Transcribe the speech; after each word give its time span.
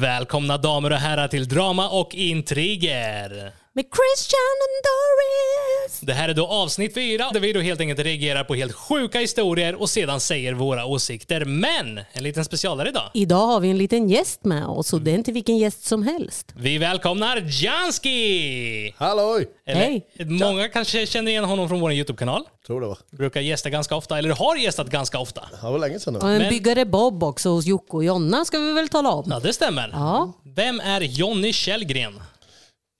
Välkomna 0.00 0.58
damer 0.58 0.92
och 0.92 0.98
herrar 0.98 1.28
till 1.28 1.48
Drama 1.48 1.88
och 1.88 2.14
intriger. 2.14 3.52
Med 3.72 3.84
Christian 3.84 4.56
and 4.66 4.84
Doris. 4.90 6.00
Det 6.00 6.12
här 6.12 6.28
är 6.28 6.34
då 6.34 6.46
avsnitt 6.46 6.94
fyra 6.94 7.30
där 7.32 7.40
vi 7.40 7.52
då 7.52 7.60
helt 7.60 7.80
enkelt 7.80 8.00
reagerar 8.00 8.44
på 8.44 8.54
helt 8.54 8.72
sjuka 8.72 9.18
historier 9.18 9.74
och 9.80 9.90
sedan 9.90 10.20
säger 10.20 10.52
våra 10.54 10.84
åsikter. 10.86 11.44
Men 11.44 12.00
en 12.12 12.22
liten 12.22 12.44
specialare 12.44 12.88
idag. 12.88 13.10
Idag 13.14 13.46
har 13.46 13.60
vi 13.60 13.70
en 13.70 13.78
liten 13.78 14.08
gäst 14.08 14.44
med 14.44 14.66
oss 14.66 14.92
och 14.92 15.00
det 15.00 15.10
är 15.10 15.14
inte 15.14 15.32
vilken 15.32 15.58
gäst 15.58 15.84
som 15.84 16.02
helst. 16.02 16.52
Vi 16.56 16.78
välkomnar 16.78 17.42
Janski! 17.62 18.94
Halloj! 18.98 19.46
Eller, 19.66 19.80
Hej. 19.80 20.06
Många 20.18 20.68
kanske 20.68 21.06
känner 21.06 21.30
igen 21.30 21.44
honom 21.44 21.68
från 21.68 21.80
vår 21.80 21.92
YouTube-kanal. 21.92 22.44
Tror 22.66 22.80
det 22.80 22.86
va? 22.86 22.96
Brukar 23.10 23.40
gästa 23.40 23.70
ganska 23.70 23.96
ofta, 23.96 24.18
eller 24.18 24.30
har 24.34 24.56
gästat 24.56 24.90
ganska 24.90 25.18
ofta. 25.18 25.40
Det 25.62 25.70
var 25.70 25.78
länge 25.78 25.98
sedan 26.00 26.16
Och 26.16 26.22
nu. 26.24 26.32
en 26.34 26.38
Men- 26.38 26.50
byggare 26.50 26.84
Bob 26.84 27.22
också 27.24 27.48
hos 27.48 27.66
Jocke 27.66 27.96
och 27.96 28.04
Jonna 28.04 28.44
ska 28.44 28.58
vi 28.58 28.72
väl 28.72 28.88
tala 28.88 29.10
om. 29.10 29.24
Ja, 29.30 29.40
det 29.40 29.52
stämmer. 29.52 29.90
Ja. 29.92 30.32
Vem 30.56 30.80
är 30.80 31.00
Jonny 31.00 31.52
Källgren? 31.52 32.20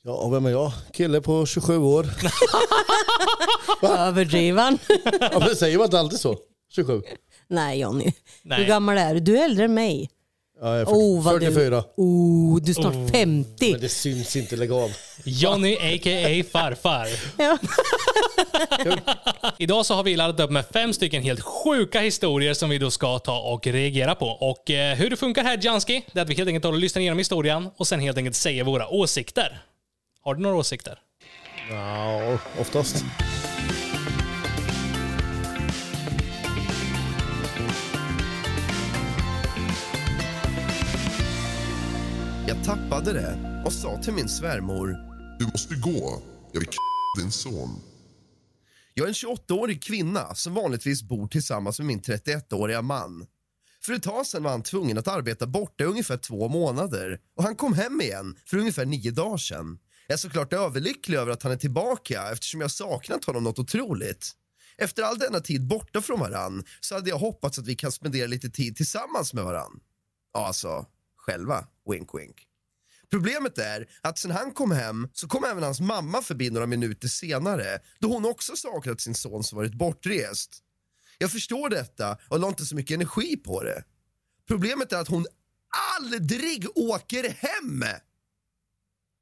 Ja, 0.04 0.12
och 0.12 0.34
vem 0.34 0.46
är 0.46 0.50
jag? 0.50 0.72
Kille 0.92 1.20
på 1.20 1.46
27 1.46 1.76
år. 1.78 2.06
Överdriven. 3.82 4.78
Ja, 5.20 5.38
men 5.38 5.56
säger 5.56 5.78
man 5.78 5.84
inte 5.84 5.98
alltid 5.98 6.20
så? 6.20 6.36
27? 6.74 7.02
Nej 7.48 7.80
Jonny. 7.80 8.12
Nej. 8.42 8.58
Hur 8.58 8.66
gammal 8.66 8.98
är 8.98 9.14
du? 9.14 9.20
Du 9.20 9.38
är 9.38 9.44
äldre 9.44 9.64
än 9.64 9.74
mig. 9.74 10.10
Ja, 10.60 10.68
jag 10.68 10.80
är 10.80 10.84
Oh, 10.86 11.22
vad 11.24 11.40
44. 11.40 11.70
Du, 11.70 11.84
oh, 11.96 12.60
du 12.60 12.70
är 12.70 12.74
snart 12.74 13.10
50. 13.12 13.72
Men 13.72 13.80
det 13.80 13.88
syns 13.88 14.36
inte, 14.36 14.56
lägg 14.56 14.72
av. 14.72 14.90
Jonny 15.24 15.74
a.k.a. 15.76 16.44
farfar. 16.52 17.06
Ja. 17.38 17.58
Idag 19.58 19.86
så 19.86 19.94
har 19.94 20.02
vi 20.02 20.16
laddat 20.16 20.40
upp 20.40 20.50
med 20.50 20.64
fem 20.72 20.92
stycken 20.92 21.22
helt 21.22 21.40
sjuka 21.40 22.00
historier 22.00 22.54
som 22.54 22.70
vi 22.70 22.78
då 22.78 22.90
ska 22.90 23.18
ta 23.18 23.40
och 23.40 23.66
reagera 23.66 24.14
på. 24.14 24.26
Och 24.26 24.70
eh, 24.70 24.96
hur 24.96 25.10
det 25.10 25.16
funkar 25.16 25.44
här 25.44 25.58
Janski, 25.62 26.04
det 26.12 26.18
är 26.18 26.22
att 26.22 26.28
vi 26.28 26.34
helt 26.34 26.48
enkelt 26.48 26.62
tar 26.62 26.72
och 26.72 26.78
lyssnar 26.78 27.00
igenom 27.00 27.18
historien 27.18 27.70
och 27.76 27.86
sen 27.86 28.00
helt 28.00 28.18
enkelt 28.18 28.36
säger 28.36 28.64
våra 28.64 28.88
åsikter. 28.88 29.62
Har 30.22 30.34
du 30.34 30.40
några 30.40 30.56
åsikter? 30.56 30.98
Ja, 31.70 32.38
oftast. 32.60 33.04
Jag 42.48 42.64
tappade 42.64 43.12
det 43.12 43.62
och 43.66 43.72
sa 43.72 44.02
till 44.02 44.12
min 44.12 44.28
svärmor. 44.28 44.96
Du 45.38 45.46
måste 45.46 45.74
gå. 45.74 46.22
Jag 46.52 46.60
vill 46.60 46.68
k 46.68 46.76
din 47.20 47.32
son. 47.32 47.80
Jag 48.94 49.04
är 49.04 49.08
en 49.08 49.14
28-årig 49.14 49.82
kvinna 49.82 50.34
som 50.34 50.54
vanligtvis 50.54 51.02
bor 51.02 51.28
tillsammans 51.28 51.78
med 51.78 51.86
min 51.86 52.00
31-åriga 52.00 52.82
man. 52.82 53.26
För 53.82 53.92
ett 53.92 54.02
tag 54.02 54.26
sedan 54.26 54.42
var 54.42 54.50
han 54.50 54.62
tvungen 54.62 54.98
att 54.98 55.08
arbeta 55.08 55.46
borta 55.46 55.84
i 55.84 55.86
ungefär 55.86 56.16
två 56.16 56.48
månader 56.48 57.20
och 57.36 57.42
han 57.42 57.56
kom 57.56 57.74
hem 57.74 58.00
igen 58.00 58.36
för 58.46 58.56
ungefär 58.56 58.84
nio 58.84 59.10
dagar 59.10 59.36
sedan. 59.36 59.78
Jag 60.10 60.14
är 60.14 60.18
såklart 60.18 60.52
överlycklig 60.52 61.18
över 61.18 61.32
att 61.32 61.42
han 61.42 61.52
är 61.52 61.56
tillbaka 61.56 62.30
eftersom 62.32 62.60
jag 62.60 62.70
saknat 62.70 63.24
honom 63.24 63.44
något 63.44 63.58
otroligt. 63.58 64.32
Efter 64.78 65.02
all 65.02 65.18
denna 65.18 65.40
tid 65.40 65.66
borta 65.66 66.00
från 66.00 66.20
varann 66.20 66.64
så 66.80 66.94
hade 66.94 67.10
jag 67.10 67.18
hoppats 67.18 67.58
att 67.58 67.66
vi 67.66 67.74
kan 67.74 67.92
spendera 67.92 68.26
lite 68.26 68.50
tid 68.50 68.76
tillsammans 68.76 69.34
med 69.34 69.44
varann. 69.44 69.80
Ja, 70.34 70.46
alltså, 70.46 70.86
själva. 71.16 71.66
Wink, 71.90 72.14
wink. 72.14 72.46
Problemet 73.10 73.58
är 73.58 73.88
att 74.00 74.18
sen 74.18 74.30
han 74.30 74.52
kom 74.52 74.70
hem 74.70 75.08
så 75.12 75.28
kom 75.28 75.44
även 75.44 75.62
hans 75.62 75.80
mamma 75.80 76.22
förbi 76.22 76.50
några 76.50 76.66
minuter 76.66 77.08
senare 77.08 77.78
då 77.98 78.08
hon 78.08 78.24
också 78.24 78.56
saknat 78.56 79.00
sin 79.00 79.14
son 79.14 79.44
som 79.44 79.56
varit 79.56 79.74
bortrest. 79.74 80.58
Jag 81.18 81.32
förstår 81.32 81.68
detta 81.68 82.18
och 82.28 82.40
la 82.40 82.48
inte 82.48 82.66
så 82.66 82.76
mycket 82.76 82.94
energi 82.94 83.36
på 83.36 83.62
det. 83.62 83.84
Problemet 84.48 84.92
är 84.92 85.00
att 85.00 85.08
hon 85.08 85.26
aldrig 85.98 86.66
åker 86.74 87.28
hem. 87.28 87.84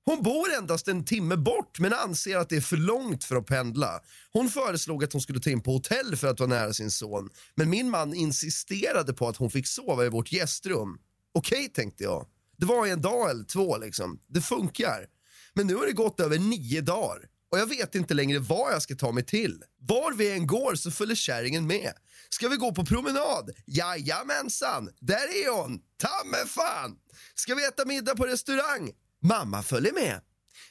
Hon 0.09 0.23
bor 0.23 0.53
endast 0.53 0.89
en 0.89 1.05
timme 1.05 1.37
bort 1.37 1.79
men 1.79 1.93
anser 1.93 2.37
att 2.37 2.49
det 2.49 2.57
är 2.57 2.61
för 2.61 2.77
långt 2.77 3.25
för 3.25 3.37
att 3.37 3.47
pendla. 3.47 4.01
Hon 4.33 4.49
föreslog 4.49 5.05
att 5.05 5.13
hon 5.13 5.23
skulle 5.23 5.41
ta 5.41 5.51
in 5.51 5.63
på 5.63 5.73
hotell 5.73 6.17
för 6.17 6.29
att 6.29 6.41
vara 6.41 6.51
nära 6.51 6.73
sin 6.73 6.91
son 6.91 7.31
men 7.55 7.71
min 7.71 7.91
man 7.91 8.15
insisterade 8.15 9.13
på 9.13 9.29
att 9.29 9.37
hon 9.37 9.51
fick 9.51 9.67
sova 9.67 10.07
i 10.07 10.09
vårt 10.09 10.33
gästrum. 10.33 10.99
Okej, 11.35 11.69
tänkte 11.69 12.05
jag. 12.05 12.27
Det 12.57 12.67
var 12.67 12.87
en 12.87 13.03
dag 13.03 13.31
eller 13.31 13.45
två 13.45 13.79
liksom. 13.79 14.21
Det 14.29 14.41
funkar. 14.41 15.07
Men 15.55 15.67
nu 15.67 15.75
har 15.75 15.87
det 15.87 15.93
gått 15.93 16.21
över 16.21 16.39
nio 16.39 16.81
dagar 16.81 17.19
och 17.51 17.59
jag 17.59 17.67
vet 17.67 17.95
inte 17.95 18.15
längre 18.15 18.39
vad 18.39 18.73
jag 18.73 18.83
ska 18.83 18.95
ta 18.95 19.13
mig 19.13 19.25
till. 19.25 19.63
Var 19.81 20.13
vi 20.13 20.33
än 20.33 20.47
går 20.47 20.75
så 20.75 20.91
följer 20.91 21.17
kärringen 21.17 21.67
med. 21.67 21.93
Ska 22.29 22.49
vi 22.49 22.57
gå 22.57 22.75
på 22.75 22.85
promenad? 22.85 23.51
Jajamensan, 23.67 24.91
där 25.01 25.45
är 25.45 25.63
hon! 25.63 25.81
Ta 25.97 26.29
mig 26.31 26.47
fan! 26.47 26.97
Ska 27.35 27.55
vi 27.55 27.67
äta 27.67 27.85
middag 27.85 28.17
på 28.17 28.27
restaurang? 28.27 28.93
Mamma 29.23 29.63
följer 29.63 29.93
med. 29.93 30.21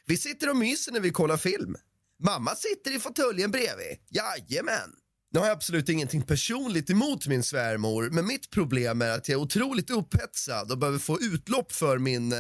Vi 0.06 0.18
sitter 0.18 0.50
och 0.50 0.58
myser 0.58 0.92
när 0.92 1.00
vi 1.00 1.12
kollar 1.12 1.38
film. 1.38 1.76
Mamma 2.24 2.56
sitter 2.56 2.96
i 2.96 3.00
fåtöljen 3.00 3.52
bredvid. 3.52 3.98
Jajamän. 4.10 4.90
Nu 5.32 5.40
har 5.40 5.48
jag 5.48 5.56
absolut 5.56 5.90
ingenting 5.90 6.22
personligt 6.22 6.90
emot 6.90 7.28
min 7.28 7.44
svärmor, 7.44 8.10
men 8.10 8.28
mitt 8.28 8.50
problem 8.50 9.02
är 9.02 9.10
att 9.10 9.30
jag 9.30 9.40
är 9.40 9.44
otroligt 9.44 9.90
upphetsad 9.90 10.72
och 10.72 10.78
behöver 10.78 11.00
få 11.00 11.22
utlopp 11.22 11.72
för 11.72 11.98
min, 11.98 12.32
eh, 12.32 12.38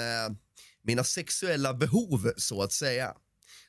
mina 0.84 1.04
sexuella 1.04 1.74
behov, 1.74 2.32
så 2.38 2.62
att 2.62 2.74
säga. 2.74 3.14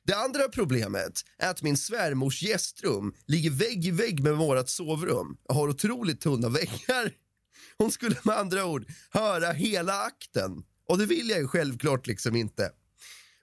Det 0.04 0.14
andra 0.14 0.48
problemet 0.48 1.12
är 1.38 1.50
att 1.50 1.62
min 1.62 1.76
svärmors 1.76 2.42
gästrum 2.42 3.14
ligger 3.26 3.50
vägg 3.50 3.86
i 3.86 3.90
vägg 3.90 4.22
med 4.22 4.36
vårt 4.36 4.68
sovrum. 4.68 5.36
Jag 5.48 5.54
har 5.54 5.68
otroligt 5.68 6.20
tunna 6.20 6.48
väggar. 6.48 7.12
Hon 7.78 7.92
skulle 7.92 8.16
med 8.22 8.38
andra 8.38 8.64
ord 8.64 8.86
höra 9.10 9.52
hela 9.52 10.02
akten. 10.02 10.62
Och 10.88 10.98
det 10.98 11.06
vill 11.06 11.30
jag 11.30 11.38
ju 11.38 11.48
självklart 11.48 12.06
liksom 12.06 12.36
inte. 12.36 12.72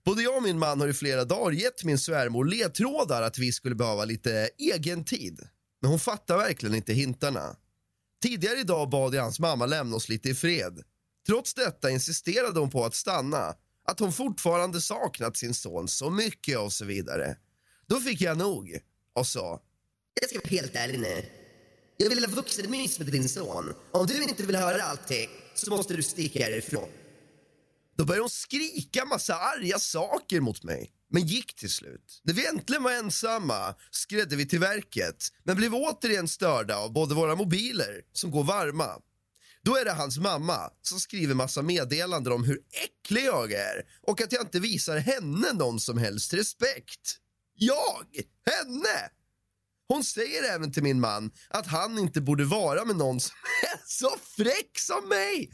Både 0.06 0.24
jag 0.24 0.38
och 0.38 0.44
min 0.44 0.60
man 0.60 0.82
har 0.82 0.88
i 0.88 0.94
flera 0.94 1.26
dagar 1.26 1.52
gett 1.52 1.84
min 1.84 2.00
svärmor 2.00 2.46
ledtrådar 2.46 3.22
att 3.22 3.38
vi 3.38 3.52
skulle 3.52 3.76
behöva 3.76 4.06
lite 4.06 4.50
egen 4.58 5.06
tid. 5.06 5.40
Men 5.82 5.90
hon 5.90 6.00
fattar 6.00 6.38
verkligen 6.38 6.76
inte 6.76 6.94
hintarna. 6.94 7.56
Tidigare 8.24 8.60
idag 8.60 8.90
bad 8.90 9.16
jag 9.16 9.24
hans 9.24 9.40
mamma 9.40 9.66
lämna 9.66 9.96
oss 9.96 10.10
lite 10.10 10.30
i 10.30 10.36
fred. 10.36 10.84
Trots 11.28 11.54
detta 11.54 11.90
insisterade 11.90 12.60
hon 12.60 12.70
på 12.70 12.86
att 12.86 12.96
stanna, 12.96 13.56
att 13.88 14.00
hon 14.00 14.14
fortfarande 14.14 14.82
saknat 14.82 15.38
sin 15.38 15.54
son 15.54 15.88
så 15.88 16.10
mycket 16.10 16.60
och 16.60 16.74
så 16.74 16.86
vidare. 16.86 17.38
Då 17.88 18.00
fick 18.00 18.22
jag 18.22 18.38
nog 18.38 18.80
och 19.14 19.28
sa 19.28 19.62
Jag 20.22 20.30
ska 20.30 20.40
vara 20.40 20.50
helt 20.50 20.76
ärlig 20.76 21.00
nu. 21.00 21.26
Jag 21.98 22.10
vill 22.10 22.26
ha 22.26 22.36
vuxenmys 22.36 23.00
med 23.00 23.08
din 23.08 23.30
son. 23.30 23.74
Om 23.92 24.08
du 24.08 24.24
inte 24.24 24.44
vill 24.44 24.56
höra 24.56 24.84
allting 24.84 25.30
så 25.54 25.70
måste 25.70 25.94
du 25.94 26.04
sticka 26.04 26.40
härifrån. 26.40 26.90
Då 27.98 28.06
började 28.06 28.24
hon 28.24 28.30
skrika 28.30 29.06
massa 29.06 29.36
arga 29.36 29.80
saker 29.80 30.42
mot 30.42 30.64
mig, 30.64 30.92
men 31.12 31.28
gick 31.28 31.56
till 31.56 31.70
slut. 31.70 32.22
När 32.24 32.34
vi 32.34 32.48
äntligen 32.48 32.84
var 32.84 32.92
ensamma 32.92 33.76
skrädde 33.92 34.36
vi 34.36 34.48
till 34.48 34.60
verket, 34.60 35.28
men 35.44 35.56
blev 35.56 35.76
återigen 35.76 36.28
störda 36.28 36.78
av 36.78 36.94
både 36.94 37.16
våra 37.16 37.36
mobiler 37.36 38.02
som 38.14 38.32
går 38.32 38.44
varma. 38.44 38.90
Då 39.64 39.78
är 39.78 39.86
det 39.86 39.92
hans 39.92 40.18
mamma 40.18 40.70
som 40.82 41.00
skriver 41.00 41.34
massa 41.34 41.62
meddelanden 41.62 42.34
om 42.34 42.44
hur 42.44 42.60
äcklig 42.84 43.26
jag 43.26 43.52
är 43.52 43.84
och 44.02 44.22
att 44.22 44.32
jag 44.32 44.42
inte 44.42 44.60
visar 44.60 44.98
henne 44.98 45.54
någon 45.54 45.80
som 45.80 45.98
helst 45.98 46.34
respekt. 46.34 47.20
Jag? 47.54 48.06
Henne? 48.46 49.10
Hon 49.88 50.04
säger 50.04 50.44
även 50.44 50.72
till 50.72 50.84
min 50.84 51.00
man 51.00 51.32
att 51.50 51.68
han 51.68 52.00
inte 52.00 52.22
borde 52.22 52.46
vara 52.46 52.86
med 52.86 52.96
någon 52.96 53.20
som 53.20 53.36
är 53.74 53.80
så 53.86 54.18
fräck 54.38 54.80
som 54.80 55.10
mig. 55.10 55.50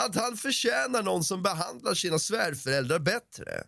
Att 0.00 0.16
han 0.16 0.36
förtjänar 0.36 1.02
någon 1.02 1.24
som 1.24 1.42
behandlar 1.42 1.94
sina 1.94 2.18
svärföräldrar 2.18 2.98
bättre. 2.98 3.64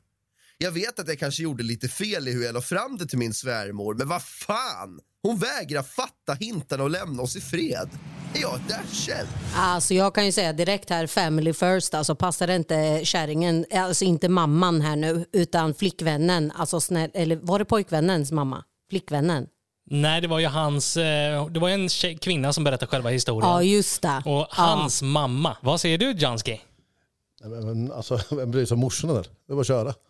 Jag 0.58 0.72
vet 0.72 0.98
att 0.98 1.08
jag 1.08 1.18
kanske 1.18 1.42
gjorde 1.42 1.62
lite 1.62 1.88
fel 1.88 2.28
i 2.28 2.32
hur 2.32 2.44
jag 2.44 2.54
la 2.54 2.60
fram 2.60 2.96
det 2.96 3.06
till 3.06 3.18
min 3.18 3.34
svärmor, 3.34 3.94
men 3.94 4.08
vad 4.08 4.22
fan! 4.22 5.00
Hon 5.22 5.38
vägrar 5.38 5.82
fatta 5.82 6.34
hintarna 6.40 6.84
och 6.84 6.90
lämna 6.90 7.22
oss 7.22 7.36
i 7.36 7.40
fred. 7.40 7.90
Är 8.34 8.40
jag 8.40 8.54
ett 8.54 8.72
arsel? 8.72 9.26
Alltså 9.54 9.94
jag 9.94 10.14
kan 10.14 10.26
ju 10.26 10.32
säga 10.32 10.52
direkt 10.52 10.90
här, 10.90 11.06
family 11.06 11.52
first. 11.52 11.94
Alltså 11.94 12.14
passar 12.14 12.46
det 12.46 12.56
inte 12.56 13.00
kärringen, 13.04 13.64
alltså 13.74 14.04
inte 14.04 14.28
mamman 14.28 14.80
här 14.80 14.96
nu, 14.96 15.24
utan 15.32 15.74
flickvännen. 15.74 16.50
Alltså 16.50 16.80
snäll, 16.80 17.10
eller 17.14 17.36
var 17.36 17.58
det 17.58 17.64
pojkvännens 17.64 18.32
mamma? 18.32 18.64
Flickvännen? 18.90 19.46
Nej, 19.90 20.20
det 20.20 20.28
var 20.28 20.38
ju 20.38 20.46
hans... 20.46 20.96
eh, 20.96 21.46
Det 21.46 21.60
var 21.60 21.68
en 21.68 21.88
tjej, 21.88 22.18
kvinna 22.18 22.52
som 22.52 22.64
berättade 22.64 22.90
själva 22.90 23.10
historien. 23.10 23.50
Ja, 23.50 23.62
just 23.62 24.02
det. 24.02 24.22
Och 24.24 24.46
hans 24.50 25.02
mamma. 25.02 25.56
Vad 25.62 25.80
säger 25.80 25.98
du 25.98 26.12
Janski? 26.12 26.60
Nej, 27.40 27.50
men, 27.50 27.66
men, 27.66 27.92
alltså, 27.92 28.20
vem 28.30 28.50
bryr 28.50 28.66
sig 28.66 28.74
om 28.74 28.80
morsorna 28.80 29.12
där? 29.12 29.22
Det 29.46 29.52
är 29.52 29.54
bara 29.54 29.60
att 29.60 29.66
köra. 29.66 29.94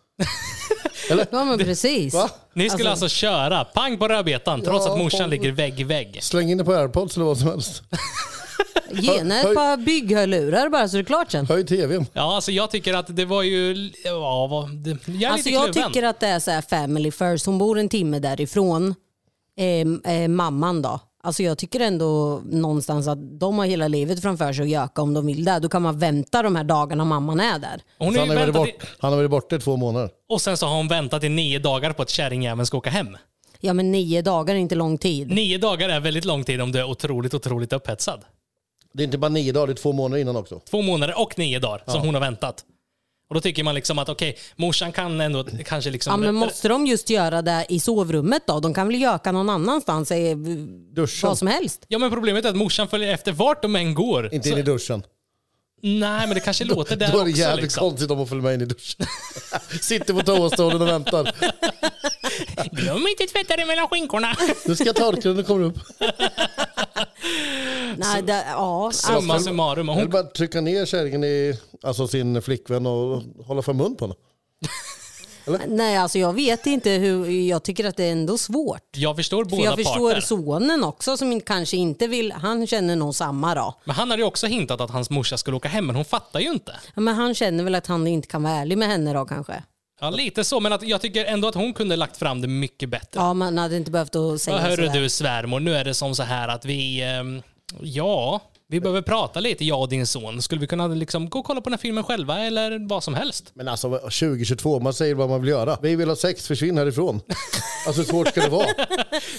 Ja, 1.31 1.43
men 1.45 1.57
precis. 1.59 2.13
Va? 2.13 2.29
Ni 2.53 2.69
skulle 2.69 2.89
alltså, 2.89 3.07
köra 3.09 3.63
pang 3.65 3.97
på 3.97 4.07
rödbetan 4.07 4.61
trots 4.61 4.85
Ja, 4.85 4.91
att 4.93 4.97
morsan 4.99 5.19
fan. 5.19 5.29
ligger 5.29 5.51
vägg 5.51 5.79
i 5.79 5.83
vägg. 5.83 6.19
Släng 6.23 6.51
in 6.51 6.57
det 6.57 6.63
på 6.63 6.73
airpods 6.73 7.15
eller 7.15 7.25
vad 7.25 7.37
som 7.37 7.47
helst. 7.47 7.83
Ge 8.91 9.17
henne 9.17 9.39
ett 9.41 9.55
par 9.55 9.77
bygghörlurar 9.77 10.69
bara 10.69 10.87
så 10.89 10.97
är 10.97 11.01
det 11.01 11.05
klart 11.05 11.31
sen. 11.31 11.45
Höj 11.47 11.65
tvn. 11.65 12.05
Ja, 12.13 12.35
alltså 12.35 12.51
jag 12.51 12.71
tycker 12.71 12.93
att 12.93 13.15
det 13.15 13.25
var 13.25 13.43
ju... 13.43 13.91
Ja, 14.03 14.69
jag 15.05 15.21
är 15.21 15.29
Alltså 15.29 15.49
lite 15.49 15.49
jag 15.49 15.73
kluven. 15.73 15.91
tycker 15.91 16.03
att 16.07 16.19
det 16.19 16.27
är 16.27 16.39
så 16.39 16.51
här 16.51 16.61
family 16.61 17.11
first. 17.11 17.45
Hon 17.45 17.57
bor 17.57 17.79
en 17.79 17.89
timme 17.89 18.19
därifrån. 18.19 18.95
Eh, 19.59 20.13
eh, 20.13 20.27
mamman 20.27 20.81
då. 20.81 20.99
Alltså 21.23 21.43
jag 21.43 21.57
tycker 21.57 21.79
ändå 21.79 22.41
någonstans 22.45 23.07
att 23.07 23.39
de 23.39 23.57
har 23.57 23.65
hela 23.65 23.87
livet 23.87 24.21
framför 24.21 24.53
sig 24.53 24.63
att 24.63 24.69
göka 24.69 25.01
om 25.01 25.13
de 25.13 25.25
vill 25.25 25.43
det. 25.45 25.59
Då 25.59 25.69
kan 25.69 25.81
man 25.81 25.99
vänta 25.99 26.41
de 26.43 26.55
här 26.55 26.63
dagarna 26.63 27.05
mamman 27.05 27.39
är 27.39 27.59
där. 27.59 27.81
Hon 27.97 28.13
Så 28.13 28.19
har 28.19 28.27
han, 28.27 28.35
ju 28.37 28.41
har 28.41 28.47
varit 28.47 28.55
väntat 28.55 28.75
bort, 28.79 28.83
i, 28.83 28.87
han 28.99 29.11
har 29.11 29.17
varit 29.17 29.31
borta 29.31 29.55
i 29.55 29.59
två 29.59 29.77
månader. 29.77 30.09
och 30.29 30.41
sen 30.41 30.57
så 30.57 30.65
har 30.65 30.75
hon 30.75 30.87
väntat 30.87 31.23
i 31.23 31.29
nio 31.29 31.59
dagar 31.59 31.93
på 31.93 32.01
att 32.01 32.09
kärringjäveln 32.09 32.65
ska 32.65 32.77
åka 32.77 32.89
hem. 32.89 33.17
Ja 33.59 33.73
men 33.73 33.91
nio 33.91 34.21
dagar 34.21 34.55
är 34.55 34.59
inte 34.59 34.75
lång 34.75 34.97
tid. 34.97 35.31
Nio 35.31 35.57
dagar 35.57 35.89
är 35.89 35.99
väldigt 35.99 36.25
lång 36.25 36.43
tid 36.43 36.61
om 36.61 36.71
du 36.71 36.79
är 36.79 36.83
otroligt, 36.89 37.33
otroligt 37.33 37.73
upphetsad. 37.73 38.21
Det 38.93 39.03
är 39.03 39.05
inte 39.05 39.17
bara 39.17 39.29
nio 39.29 39.51
dagar, 39.51 39.67
det 39.67 39.73
är 39.73 39.75
två 39.75 39.91
månader 39.93 40.21
innan 40.21 40.35
också. 40.35 40.59
Två 40.69 40.81
månader 40.81 41.19
och 41.21 41.37
nio 41.39 41.59
dagar 41.59 41.83
som 41.87 42.01
hon 42.01 42.13
har 42.13 42.21
väntat. 42.21 42.63
Och 43.29 43.35
då 43.35 43.41
tycker 43.41 43.63
man 43.63 43.75
liksom 43.75 43.99
att 43.99 44.09
okej, 44.09 44.37
morsan 44.55 44.91
kan 44.91 45.21
ändå 45.21 45.45
kanske 45.65 45.89
liksom... 45.89 46.11
Ja, 46.11 46.17
men 46.17 46.35
måste 46.35 46.67
de 46.67 46.85
just 46.87 47.09
göra 47.09 47.41
det 47.41 47.65
i 47.69 47.79
sovrummet 47.79 48.43
då? 48.47 48.59
De 48.59 48.73
kan 48.73 48.87
väl 48.87 49.01
göka 49.01 49.31
någon 49.31 49.49
annanstans, 49.49 50.11
eh, 50.11 50.37
Duschen. 50.95 51.27
vad 51.29 51.37
som 51.37 51.47
helst. 51.47 51.85
Ja 51.87 51.99
men 51.99 52.11
problemet 52.11 52.45
är 52.45 52.49
att 52.49 52.55
morsan 52.55 52.87
följer 52.87 53.13
efter 53.13 53.31
vart 53.31 53.61
de 53.61 53.75
än 53.75 53.93
går. 53.93 54.33
Inte 54.33 54.49
in 54.49 54.57
i 54.57 54.61
duschen. 54.61 55.03
Nej 55.81 56.27
men 56.27 56.29
det 56.33 56.39
kanske 56.39 56.63
låter 56.63 56.95
där 56.95 57.11
Då 57.11 57.19
är 57.19 57.23
det 57.25 57.29
också. 57.31 57.41
jävligt 57.41 57.63
Liksom. 57.63 57.89
konstigt 57.89 58.11
om 58.11 58.17
hon 58.17 58.27
följer 58.27 58.43
med 58.43 58.53
in 58.53 58.61
i 58.61 58.65
duschen. 58.65 59.05
Sitter 59.81 60.13
på 60.13 60.21
toastolen 60.21 60.81
och 60.81 60.87
väntar. 60.87 61.35
Glöm 62.71 63.07
inte 63.07 63.25
tvätta 63.33 63.55
dig 63.55 63.65
mellan 63.65 63.87
skinkorna. 63.87 64.35
Nu 64.65 64.75
ska 64.75 64.85
jag 64.85 64.95
torka 64.95 65.29
den 65.29 65.43
kommer 65.43 65.65
upp. 65.65 65.77
Nej, 67.97 68.21
det, 68.23 68.45
ja, 68.47 68.91
Summa 68.93 69.33
alltså, 69.33 69.49
summarum. 69.49 69.89
och 69.89 69.95
Eller 69.95 70.03
Hon, 70.03 70.11
bara 70.11 70.23
trycka 70.23 70.61
ner 70.61 70.85
kärringen 70.85 71.23
i 71.23 71.59
alltså 71.83 72.07
sin 72.07 72.41
flickvän 72.41 72.85
och 72.85 73.21
hålla 73.45 73.61
för 73.61 73.73
mun 73.73 73.95
på 73.95 74.05
henne. 74.05 74.15
Nej, 75.67 75.97
alltså 75.97 76.19
jag 76.19 76.33
vet 76.33 76.65
inte 76.65 76.89
hur, 76.89 77.29
jag 77.29 77.63
tycker 77.63 77.85
att 77.85 77.97
det 77.97 78.03
är 78.03 78.11
ändå 78.11 78.37
svårt. 78.37 78.81
jag 78.95 79.15
förstår 79.15 79.43
För 79.45 79.49
båda 79.49 79.63
jag 79.63 79.75
förstår 79.75 80.09
parter. 80.09 80.21
sonen 80.21 80.83
också 80.83 81.17
som 81.17 81.41
kanske 81.41 81.77
inte 81.77 82.07
vill, 82.07 82.31
han 82.31 82.67
känner 82.67 82.95
nog 82.95 83.15
samma 83.15 83.55
då. 83.55 83.73
Men 83.85 83.95
han 83.95 84.09
hade 84.11 84.21
ju 84.21 84.27
också 84.27 84.47
hintat 84.47 84.81
att 84.81 84.91
hans 84.91 85.09
morsa 85.09 85.37
skulle 85.37 85.57
åka 85.57 85.67
hem, 85.67 85.85
men 85.87 85.95
hon 85.95 86.05
fattar 86.05 86.39
ju 86.39 86.49
inte. 86.51 86.75
Ja, 86.95 87.01
Men 87.01 87.15
han 87.15 87.35
känner 87.35 87.63
väl 87.63 87.75
att 87.75 87.87
han 87.87 88.07
inte 88.07 88.27
kan 88.27 88.43
vara 88.43 88.53
ärlig 88.53 88.77
med 88.77 88.87
henne 88.87 89.13
då 89.13 89.25
kanske. 89.25 89.63
Ja, 90.01 90.09
lite 90.09 90.43
så, 90.43 90.59
men 90.59 90.73
att 90.73 90.83
jag 90.83 91.01
tycker 91.01 91.25
ändå 91.25 91.47
att 91.47 91.55
hon 91.55 91.73
kunde 91.73 91.95
lagt 91.95 92.17
fram 92.17 92.41
det 92.41 92.47
mycket 92.47 92.89
bättre. 92.89 93.09
Ja, 93.19 93.33
man 93.33 93.57
hade 93.57 93.77
inte 93.77 93.91
behövt 93.91 94.15
att 94.15 94.41
säga 94.41 94.55
Ja, 94.57 94.61
hörru 94.61 94.87
sådär. 94.87 94.99
du 95.01 95.09
svärmor, 95.09 95.59
nu 95.59 95.75
är 95.75 95.83
det 95.85 95.93
som 95.93 96.15
så 96.15 96.23
här 96.23 96.47
att 96.47 96.65
vi... 96.65 97.01
ehm, 97.01 97.41
ja, 97.81 98.41
vi 98.71 98.79
behöver 98.79 99.01
prata 99.01 99.39
lite, 99.39 99.65
jag 99.65 99.79
och 99.81 99.89
din 99.89 100.07
son. 100.07 100.41
Skulle 100.41 100.61
vi 100.61 100.67
kunna 100.67 100.87
liksom 100.87 101.29
gå 101.29 101.39
och 101.39 101.45
kolla 101.45 101.61
på 101.61 101.69
den 101.69 101.73
här 101.73 101.81
filmen 101.81 102.03
själva 102.03 102.39
eller 102.39 102.87
vad 102.89 103.03
som 103.03 103.13
helst? 103.13 103.51
Men 103.53 103.67
alltså 103.67 103.89
2022, 103.99 104.79
man 104.79 104.93
säger 104.93 105.15
vad 105.15 105.29
man 105.29 105.41
vill 105.41 105.49
göra. 105.49 105.77
Vi 105.81 105.95
vill 105.95 106.09
ha 106.09 106.15
sex, 106.15 106.47
försvinn 106.47 106.77
härifrån. 106.77 107.21
Alltså 107.87 108.01
hur 108.01 108.07
svårt 108.09 108.27
ska 108.27 108.41
det 108.41 108.49
vara? 108.49 108.67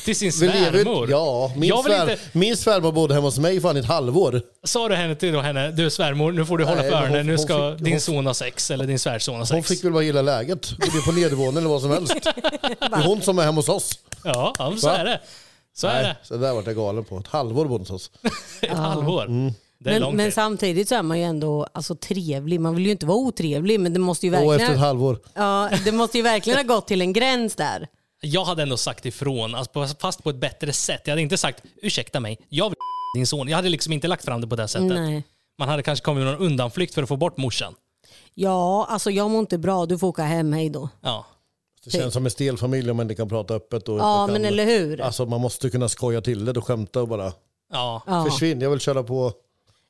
Till 0.04 0.16
sin 0.16 0.32
svärmor? 0.32 1.10
ja, 1.10 1.52
min, 1.56 1.68
jag 1.68 1.84
svär, 1.84 2.02
inte, 2.10 2.18
min 2.32 2.56
svärmor 2.56 2.92
bodde 2.92 3.14
hemma 3.14 3.26
hos 3.26 3.38
mig 3.38 3.60
fan 3.60 3.76
i 3.76 3.80
ett 3.80 3.86
halvår. 3.86 4.42
sa 4.64 4.88
du 4.88 4.94
henne 4.94 5.14
till 5.14 5.32
då 5.32 5.40
henne, 5.40 5.70
du 5.70 5.90
svärmor, 5.90 6.32
nu 6.32 6.46
får 6.46 6.58
du 6.58 6.64
hålla 6.64 6.80
Nej, 6.82 6.90
för 6.90 6.96
hon- 6.98 7.06
öronen, 7.06 7.26
nu 7.26 7.32
hon 7.32 7.38
ska 7.44 7.72
fick- 7.76 7.84
din 7.84 7.92
hon- 7.94 8.00
son 8.00 8.26
ha 8.26 8.34
sex, 8.34 8.70
eller 8.70 8.86
din 8.86 8.98
svärson 8.98 9.34
ha 9.34 9.38
Hon 9.40 9.46
sex. 9.46 9.68
fick 9.68 9.84
väl 9.84 9.92
bara 9.92 10.02
gilla 10.02 10.22
läget. 10.22 10.70
Bodde 10.78 11.00
på 11.06 11.12
nedervåningen 11.12 11.56
eller 11.56 11.68
vad 11.68 11.80
som 11.82 11.90
helst. 11.90 12.14
Det 12.80 12.96
är 12.96 13.06
hon 13.06 13.22
som 13.22 13.38
är 13.38 13.42
hemma 13.42 13.56
hos 13.58 13.68
oss. 13.68 13.98
Ja, 14.24 14.54
ja, 14.58 14.74
så 14.76 14.86
Va? 14.86 14.96
är 14.96 15.04
det. 15.04 15.20
Så 15.74 15.86
är 15.86 16.02
det. 16.02 16.16
Så 16.22 16.34
det 16.34 16.40
där 16.40 16.54
vart 16.54 16.66
jag 16.66 16.76
galen 16.76 17.04
på. 17.04 17.18
Ett 17.18 17.26
halvår 17.26 17.64
bodde 17.66 17.82
hos 17.82 17.90
oss. 17.90 18.10
Ett 18.62 18.70
halvår. 18.76 19.24
Mm. 19.26 19.52
Det 19.78 19.90
är 19.90 20.00
Men, 20.00 20.16
men 20.16 20.26
tid. 20.26 20.34
samtidigt 20.34 20.88
så 20.88 20.94
är 20.94 21.02
man 21.02 21.18
ju 21.18 21.24
ändå 21.24 21.66
alltså, 21.72 21.94
trevlig. 21.94 22.60
Man 22.60 22.74
vill 22.74 22.86
ju 22.86 22.92
inte 22.92 23.06
vara 23.06 23.18
otrevlig 23.18 23.80
men 23.80 23.92
det 23.92 23.98
måste 24.00 24.26
ju 24.26 24.32
Och 24.32 24.36
efter 24.38 24.54
ett 24.54 24.60
verkligen, 24.60 24.78
halvår. 24.80 25.18
ja, 25.34 25.70
det 25.84 25.92
måste 25.92 26.16
ju 26.18 26.22
verkligen 26.22 26.56
ha 26.58 26.74
gått 26.74 26.86
till 26.88 27.00
en 27.00 27.12
gräns 27.12 27.54
där. 27.56 27.88
Jag 28.22 28.44
hade 28.44 28.62
ändå 28.62 28.76
sagt 28.76 29.06
ifrån, 29.06 29.54
alltså, 29.54 29.72
på- 29.72 29.86
fast 30.00 30.22
på 30.24 30.30
ett 30.30 30.36
bättre 30.36 30.72
sätt. 30.72 31.00
Jag 31.04 31.12
hade 31.12 31.22
inte 31.22 31.36
sagt 31.36 31.62
ursäkta 31.82 32.20
mig, 32.20 32.38
jag 32.48 32.68
vill 32.68 32.76
din 33.16 33.26
son. 33.26 33.48
Jag 33.48 33.56
hade 33.56 33.68
liksom 33.68 33.92
inte 33.92 34.08
lagt 34.08 34.24
fram 34.24 34.40
det 34.40 34.46
på 34.46 34.56
det 34.56 34.68
sättet. 34.68 34.88
Nej. 34.88 35.24
Man 35.58 35.68
hade 35.68 35.82
kanske 35.82 36.04
kommit 36.04 36.24
med 36.24 36.32
någon 36.32 36.42
undanflykt 36.46 36.94
för 36.94 37.02
att 37.02 37.08
få 37.08 37.16
bort 37.16 37.36
morsan. 37.36 37.74
Ja, 38.34 38.86
alltså 38.90 39.10
jag 39.10 39.30
mår 39.30 39.40
inte 39.40 39.58
bra. 39.58 39.86
Du 39.86 39.98
får 39.98 40.08
åka 40.08 40.22
hem, 40.22 40.52
hej 40.52 40.70
då. 40.70 40.88
Ja. 41.00 41.26
Det 41.84 41.90
känns 41.90 42.14
som 42.14 42.24
en 42.24 42.30
stel 42.30 42.58
familj 42.58 42.90
om 42.90 42.96
man 42.96 43.04
inte 43.04 43.14
kan 43.14 43.28
prata 43.28 43.54
öppet. 43.54 43.88
Och 43.88 43.98
Ja, 43.98 44.26
kan, 44.26 44.32
men 44.32 44.44
eller 44.44 44.64
hur? 44.64 45.00
Alltså 45.00 45.26
man 45.26 45.40
måste 45.40 45.70
kunna 45.70 45.88
skoja 45.88 46.20
till 46.20 46.44
det 46.44 46.52
och 46.52 46.64
skämta 46.66 47.02
och 47.02 47.08
bara 47.08 47.32
Ja. 47.72 48.24
Försvinn, 48.30 48.60
jag 48.60 48.70
vill 48.70 48.80
köra 48.80 49.02
på. 49.02 49.32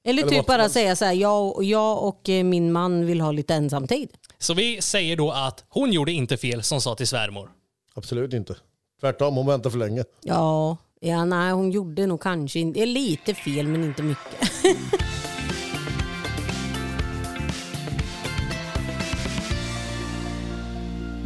Eller 0.04 0.22
Eller 0.22 0.32
typ 0.36 0.46
bara 0.46 0.68
säga 0.68 0.96
så 0.96 1.04
här, 1.04 1.12
jag, 1.12 1.56
och- 1.56 1.64
jag 1.64 2.02
och 2.04 2.28
eh, 2.28 2.44
min 2.44 2.72
man 2.72 3.06
vill 3.06 3.20
ha 3.20 3.32
lite 3.32 3.54
ensamtid. 3.54 4.08
Så 4.38 4.54
vi 4.54 4.82
säger 4.82 5.16
då 5.16 5.30
att 5.30 5.64
hon 5.68 5.92
gjorde 5.92 6.12
inte 6.12 6.36
fel 6.36 6.62
som 6.62 6.80
sa 6.80 6.94
till 6.94 7.06
svärmor. 7.06 7.50
Absolut 7.94 8.32
inte. 8.32 8.56
Tvärtom, 9.00 9.36
hon 9.36 9.46
väntar 9.46 9.70
för 9.70 9.78
länge. 9.78 10.04
Ja, 10.22 10.76
ja 11.00 11.24
nej 11.24 11.52
hon 11.52 11.70
gjorde 11.70 12.06
nog 12.06 12.20
kanske 12.20 12.58
inte, 12.58 12.86
lite 12.86 13.34
fel 13.34 13.66
men 13.68 13.84
inte 13.84 14.02
mycket. 14.02 14.50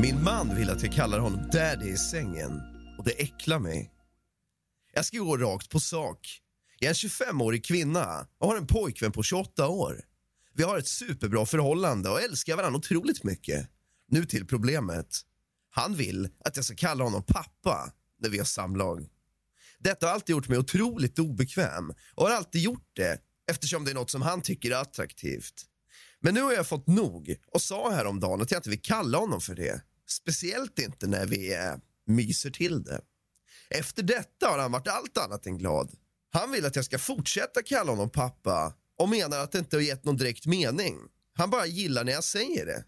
Min 0.04 0.22
man 0.22 0.56
vill 0.56 0.70
att 0.70 0.82
jag 0.82 0.92
kallar 0.92 1.18
honom 1.18 1.50
daddy 1.52 1.88
i 1.88 1.96
sängen 1.96 2.60
och 2.98 3.04
det 3.04 3.10
äcklar 3.10 3.58
mig. 3.58 3.92
Jag 4.92 5.04
ska 5.04 5.18
gå 5.18 5.36
rakt 5.36 5.70
på 5.70 5.80
sak. 5.80 6.40
Jag 6.78 6.86
är 6.86 7.04
en 7.04 7.10
25-årig 7.10 7.64
kvinna 7.64 8.26
och 8.38 8.48
har 8.48 8.56
en 8.56 8.66
pojkvän 8.66 9.12
på 9.12 9.22
28 9.22 9.68
år. 9.68 10.04
Vi 10.54 10.62
har 10.62 10.78
ett 10.78 10.88
superbra 10.88 11.46
förhållande 11.46 12.10
och 12.10 12.22
älskar 12.22 12.56
varandra 12.56 12.78
otroligt 12.78 13.24
mycket. 13.24 13.68
Nu 14.08 14.24
till 14.24 14.46
problemet. 14.46 15.20
Han 15.70 15.94
vill 15.94 16.28
att 16.44 16.56
jag 16.56 16.64
ska 16.64 16.74
kalla 16.74 17.04
honom 17.04 17.22
pappa 17.22 17.92
när 18.20 18.28
vi 18.28 18.38
har 18.38 18.44
samlag. 18.44 19.08
Detta 19.78 20.06
har 20.06 20.14
alltid 20.14 20.32
gjort 20.32 20.48
mig 20.48 20.58
otroligt 20.58 21.18
obekväm 21.18 21.92
och 22.14 22.26
har 22.26 22.34
alltid 22.34 22.62
gjort 22.62 22.90
det 22.92 23.18
eftersom 23.50 23.84
det 23.84 23.90
är 23.90 23.94
något 23.94 24.10
som 24.10 24.22
han 24.22 24.42
tycker 24.42 24.70
är 24.70 24.76
attraktivt. 24.76 25.66
Men 26.20 26.34
nu 26.34 26.42
har 26.42 26.52
jag 26.52 26.66
fått 26.66 26.86
nog 26.86 27.36
och 27.52 27.62
sa 27.62 27.90
häromdagen 27.90 28.42
att 28.42 28.50
jag 28.50 28.58
inte 28.58 28.70
vill 28.70 28.82
kalla 28.82 29.18
honom 29.18 29.40
för 29.40 29.54
det. 29.54 29.82
Speciellt 30.08 30.78
inte 30.78 31.06
när 31.06 31.26
vi 31.26 31.54
eh, 31.54 31.74
myser 32.06 32.50
till 32.50 32.82
det. 32.82 33.00
Efter 33.70 34.02
detta 34.02 34.48
har 34.48 34.58
han 34.58 34.72
varit 34.72 34.88
allt 34.88 35.18
annat 35.18 35.46
än 35.46 35.58
glad. 35.58 35.90
Han 36.32 36.50
vill 36.50 36.66
att 36.66 36.76
jag 36.76 36.84
ska 36.84 36.98
fortsätta 36.98 37.62
kalla 37.62 37.92
honom 37.92 38.10
pappa 38.10 38.74
och 38.98 39.08
menar 39.08 39.38
att 39.38 39.52
det 39.52 39.58
inte 39.58 39.76
har 39.76 39.82
gett 39.82 40.04
någon 40.04 40.16
direkt 40.16 40.46
mening. 40.46 40.98
Han 41.36 41.50
bara 41.50 41.66
gillar 41.66 42.04
när 42.04 42.12
jag 42.12 42.24
säger 42.24 42.66
det. 42.66 42.84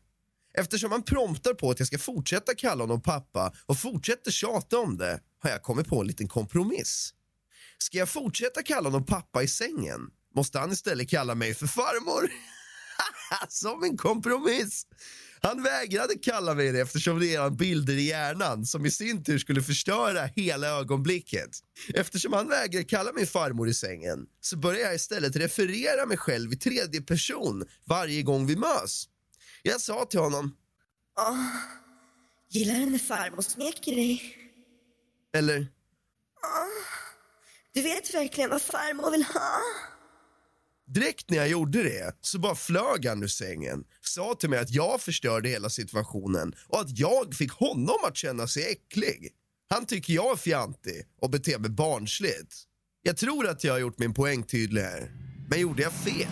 Eftersom 0.55 0.93
han 0.93 1.03
promptar 1.03 1.55
på 1.55 1.71
att 1.71 1.79
jag 1.79 1.87
ska 1.87 1.99
fortsätta 1.99 2.55
kalla 2.55 2.83
honom 2.83 3.03
pappa 3.03 3.53
och 3.67 3.79
fortsätter 3.79 4.31
tjata 4.31 4.79
om 4.79 4.97
det 4.97 5.21
har 5.39 5.51
jag 5.51 5.63
kommit 5.63 5.89
på 5.89 6.01
en 6.01 6.07
liten 6.07 6.29
kompromiss. 6.29 7.15
Ska 7.79 7.99
jag 7.99 8.09
fortsätta 8.09 8.63
kalla 8.63 8.89
honom 8.89 9.07
pappa 9.07 9.43
i 9.43 9.49
sängen 9.49 10.11
måste 10.37 10.59
han 10.59 10.73
istället 10.73 11.11
kalla 11.11 11.35
mig 11.35 11.55
för 11.55 11.67
farmor. 11.67 12.31
som 13.49 13.83
en 13.83 13.97
kompromiss. 13.97 14.87
Han 15.41 15.63
vägrade 15.63 16.15
kalla 16.15 16.55
mig 16.55 16.73
det 16.73 16.81
eftersom 16.81 17.21
det 17.21 17.35
är 17.35 17.51
bilder 17.51 17.95
i 17.95 18.03
hjärnan 18.03 18.67
som 18.67 18.87
i 18.87 18.91
sin 18.91 19.25
tur 19.25 19.39
skulle 19.39 19.63
förstöra 19.63 20.27
hela 20.27 20.67
ögonblicket. 20.69 21.51
Eftersom 21.95 22.33
han 22.33 22.49
vägrar 22.49 22.83
kalla 22.83 23.13
mig 23.13 23.27
farmor 23.27 23.69
i 23.69 23.75
sängen 23.75 24.27
så 24.41 24.57
börjar 24.57 24.81
jag 24.81 24.95
istället 24.95 25.37
referera 25.37 26.07
mig 26.07 26.17
själv 26.17 26.53
i 26.53 26.57
tredje 26.57 27.03
person 27.03 27.65
varje 27.85 28.23
gång 28.23 28.47
vi 28.47 28.57
mös. 28.57 29.05
Jag 29.63 29.81
sa 29.81 30.05
till 30.05 30.21
honom, 30.21 30.57
Gillar 32.51 32.75
du 32.75 32.87
när 32.87 32.99
farmor 32.99 33.43
smeker 33.43 33.95
dig? 33.95 34.37
eller 35.35 35.67
Du 37.73 37.83
vet 37.83 38.15
verkligen 38.15 38.51
vad 38.51 38.63
farmor 38.63 39.11
vill 39.11 39.25
ha? 39.25 39.61
Direkt 40.95 41.31
när 41.31 41.37
jag 41.39 41.49
gjorde 41.49 41.83
det 41.83 42.17
så 42.21 42.39
bara 42.39 42.55
flög 42.55 43.07
han 43.07 43.23
ur 43.23 43.27
sängen, 43.29 43.85
sa 44.01 44.35
till 44.35 44.51
mig 44.51 44.59
att 44.59 44.71
jag 44.71 45.01
förstörde 45.01 45.49
hela 45.49 45.71
situationen 45.71 46.55
och 46.69 46.81
att 46.81 46.99
jag 46.99 47.35
fick 47.35 47.53
honom 47.53 47.97
att 48.09 48.17
känna 48.17 48.47
sig 48.47 48.63
äcklig. 48.73 49.29
Han 49.75 49.87
tycker 49.87 50.13
jag 50.13 50.33
är 50.33 50.37
fjantig 50.37 51.03
och 51.21 51.31
beter 51.31 51.59
mig 51.59 51.71
barnsligt. 51.71 52.55
Jag 53.03 53.17
tror 53.17 53.49
att 53.49 53.65
jag 53.65 53.73
har 53.73 53.79
gjort 53.79 53.99
min 53.99 54.15
poäng 54.15 54.43
tydlig 54.43 54.83
här, 54.83 55.11
men 55.51 55.61
gjorde 55.61 55.83
jag 55.83 55.93
fel? 55.93 56.27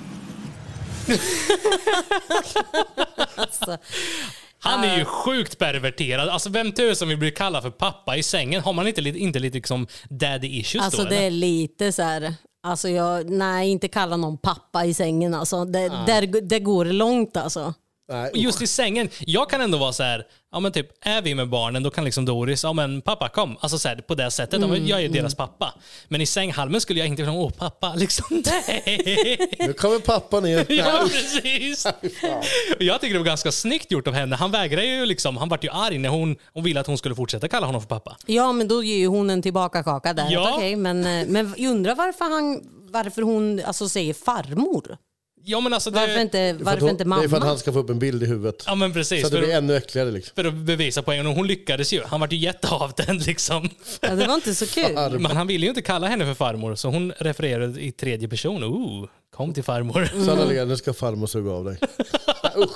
Han 4.58 4.84
är 4.84 4.98
ju 4.98 5.04
sjukt 5.04 5.58
perverterad. 5.58 6.28
Alltså 6.28 6.50
vem 6.50 6.72
tusan 6.72 7.08
vill 7.08 7.18
bli 7.18 7.30
kallad 7.30 7.62
för 7.62 7.70
pappa 7.70 8.16
i 8.16 8.22
sängen? 8.22 8.62
Har 8.62 8.72
man 8.72 8.86
inte, 8.86 9.00
lite- 9.00 9.18
inte 9.18 9.38
lite 9.38 9.54
liksom 9.54 9.86
daddy 10.10 10.48
issues 10.48 10.84
Alltså 10.84 11.02
då? 11.02 11.08
det 11.08 11.16
eller? 11.16 11.26
är 11.26 11.30
lite 11.30 11.92
så 11.92 12.02
här, 12.02 12.34
alltså 12.64 12.88
jag, 12.88 13.30
nej 13.30 13.70
inte 13.70 13.88
kalla 13.88 14.16
någon 14.16 14.38
pappa 14.38 14.84
i 14.84 14.94
sängen 14.94 15.34
alltså. 15.34 15.64
Det, 15.64 15.88
där, 16.06 16.40
det 16.40 16.60
går 16.60 16.84
långt 16.84 17.36
alltså. 17.36 17.74
Nej, 18.08 18.30
Och 18.30 18.36
just 18.38 18.62
i 18.62 18.66
sängen, 18.66 19.08
jag 19.20 19.50
kan 19.50 19.60
ändå 19.60 19.78
vara 19.78 19.92
så 19.92 20.02
här, 20.02 20.26
ja 20.52 20.60
men 20.60 20.72
typ, 20.72 20.88
är 21.00 21.22
vi 21.22 21.34
med 21.34 21.48
barnen 21.48 21.82
då 21.82 21.90
kan 21.90 22.04
liksom 22.04 22.24
Doris, 22.24 22.64
ja 22.64 22.72
men 22.72 23.00
pappa 23.02 23.28
kom. 23.28 23.56
Alltså 23.60 23.78
så 23.78 23.88
här, 23.88 23.96
på 23.96 24.14
det 24.14 24.30
sättet, 24.30 24.60
men 24.60 24.86
jag 24.86 25.02
är 25.02 25.08
deras 25.08 25.34
pappa. 25.34 25.74
Men 26.08 26.20
i 26.20 26.26
sänghalmen 26.26 26.80
skulle 26.80 27.00
jag 27.00 27.08
inte 27.08 27.22
vilja, 27.22 27.38
åh 27.38 27.50
pappa, 27.50 27.94
liksom 27.96 28.26
nej. 28.30 29.38
Nu 29.58 29.72
kommer 29.72 29.98
pappa 29.98 30.40
ner. 30.40 30.66
Ja, 30.74 31.08
precis. 31.12 31.86
Jag 32.78 33.00
tycker 33.00 33.12
det 33.12 33.18
var 33.18 33.26
ganska 33.26 33.52
snyggt 33.52 33.90
gjort 33.90 34.06
av 34.08 34.14
henne. 34.14 34.36
Han 34.36 34.50
vägrade 34.50 34.86
ju 34.86 35.06
liksom, 35.06 35.36
han 35.36 35.48
vart 35.48 35.64
ju 35.64 35.70
arg 35.70 35.98
när 35.98 36.08
hon, 36.08 36.36
hon 36.52 36.64
ville 36.64 36.80
att 36.80 36.86
hon 36.86 36.98
skulle 36.98 37.14
fortsätta 37.14 37.48
kalla 37.48 37.66
honom 37.66 37.80
för 37.80 37.88
pappa. 37.88 38.16
Ja, 38.26 38.52
men 38.52 38.68
då 38.68 38.82
ger 38.82 38.96
ju 38.96 39.06
hon 39.06 39.30
en 39.30 39.42
tillbaka-kaka 39.42 40.12
där. 40.12 40.26
Ja. 40.30 40.54
Okej, 40.56 40.76
men, 40.76 41.06
eh, 41.06 41.26
men 41.28 41.54
jag 41.56 41.70
undrar 41.70 41.94
varför, 41.94 42.24
han, 42.24 42.62
varför 42.90 43.22
hon 43.22 43.62
alltså, 43.64 43.88
säger 43.88 44.14
farmor. 44.14 44.96
Ja 45.46 45.60
men 45.60 45.72
alltså 45.74 45.90
det... 45.90 46.00
Varför 46.00 46.20
inte, 46.20 46.52
varför 46.52 46.80
hon- 46.80 46.90
inte 46.90 47.04
Det 47.04 47.10
är 47.10 47.14
för 47.18 47.24
att 47.24 47.30
mamma? 47.30 47.44
han 47.46 47.58
ska 47.58 47.72
få 47.72 47.78
upp 47.78 47.90
en 47.90 47.98
bild 47.98 48.22
i 48.22 48.26
huvudet. 48.26 48.62
Ja 48.66 48.74
men 48.74 48.92
precis. 48.92 49.20
Så 49.20 49.26
att 49.26 49.32
det 49.32 49.38
För, 49.38 49.46
blir 49.46 49.56
ännu 49.56 49.76
äckligare 49.76 50.10
liksom. 50.10 50.32
för 50.34 50.44
att 50.44 50.54
bevisa 50.54 51.02
poängen. 51.02 51.26
Och 51.26 51.34
hon 51.34 51.46
lyckades 51.46 51.92
ju. 51.92 52.02
Han 52.02 52.20
vart 52.20 52.32
ju 52.32 52.36
jätteavtänd 52.36 53.26
liksom. 53.26 53.68
Ja, 54.00 54.14
det 54.14 54.26
var 54.26 54.34
inte 54.34 54.54
så 54.54 54.66
kul. 54.66 55.18
Men 55.18 55.26
han 55.36 55.46
ville 55.46 55.66
ju 55.66 55.70
inte 55.70 55.82
kalla 55.82 56.06
henne 56.06 56.24
för 56.24 56.34
farmor, 56.34 56.74
så 56.74 56.88
hon 56.88 57.12
refererade 57.18 57.80
i 57.80 57.92
tredje 57.92 58.28
person. 58.28 58.64
Ooh, 58.64 59.08
kom 59.30 59.54
till 59.54 59.64
farmor. 59.64 60.10
Sanna 60.26 60.44
Lea, 60.44 60.64
nu 60.64 60.76
ska 60.76 60.92
farmor 60.92 61.26
suga 61.26 61.50
av 61.50 61.64
dig. 61.64 61.78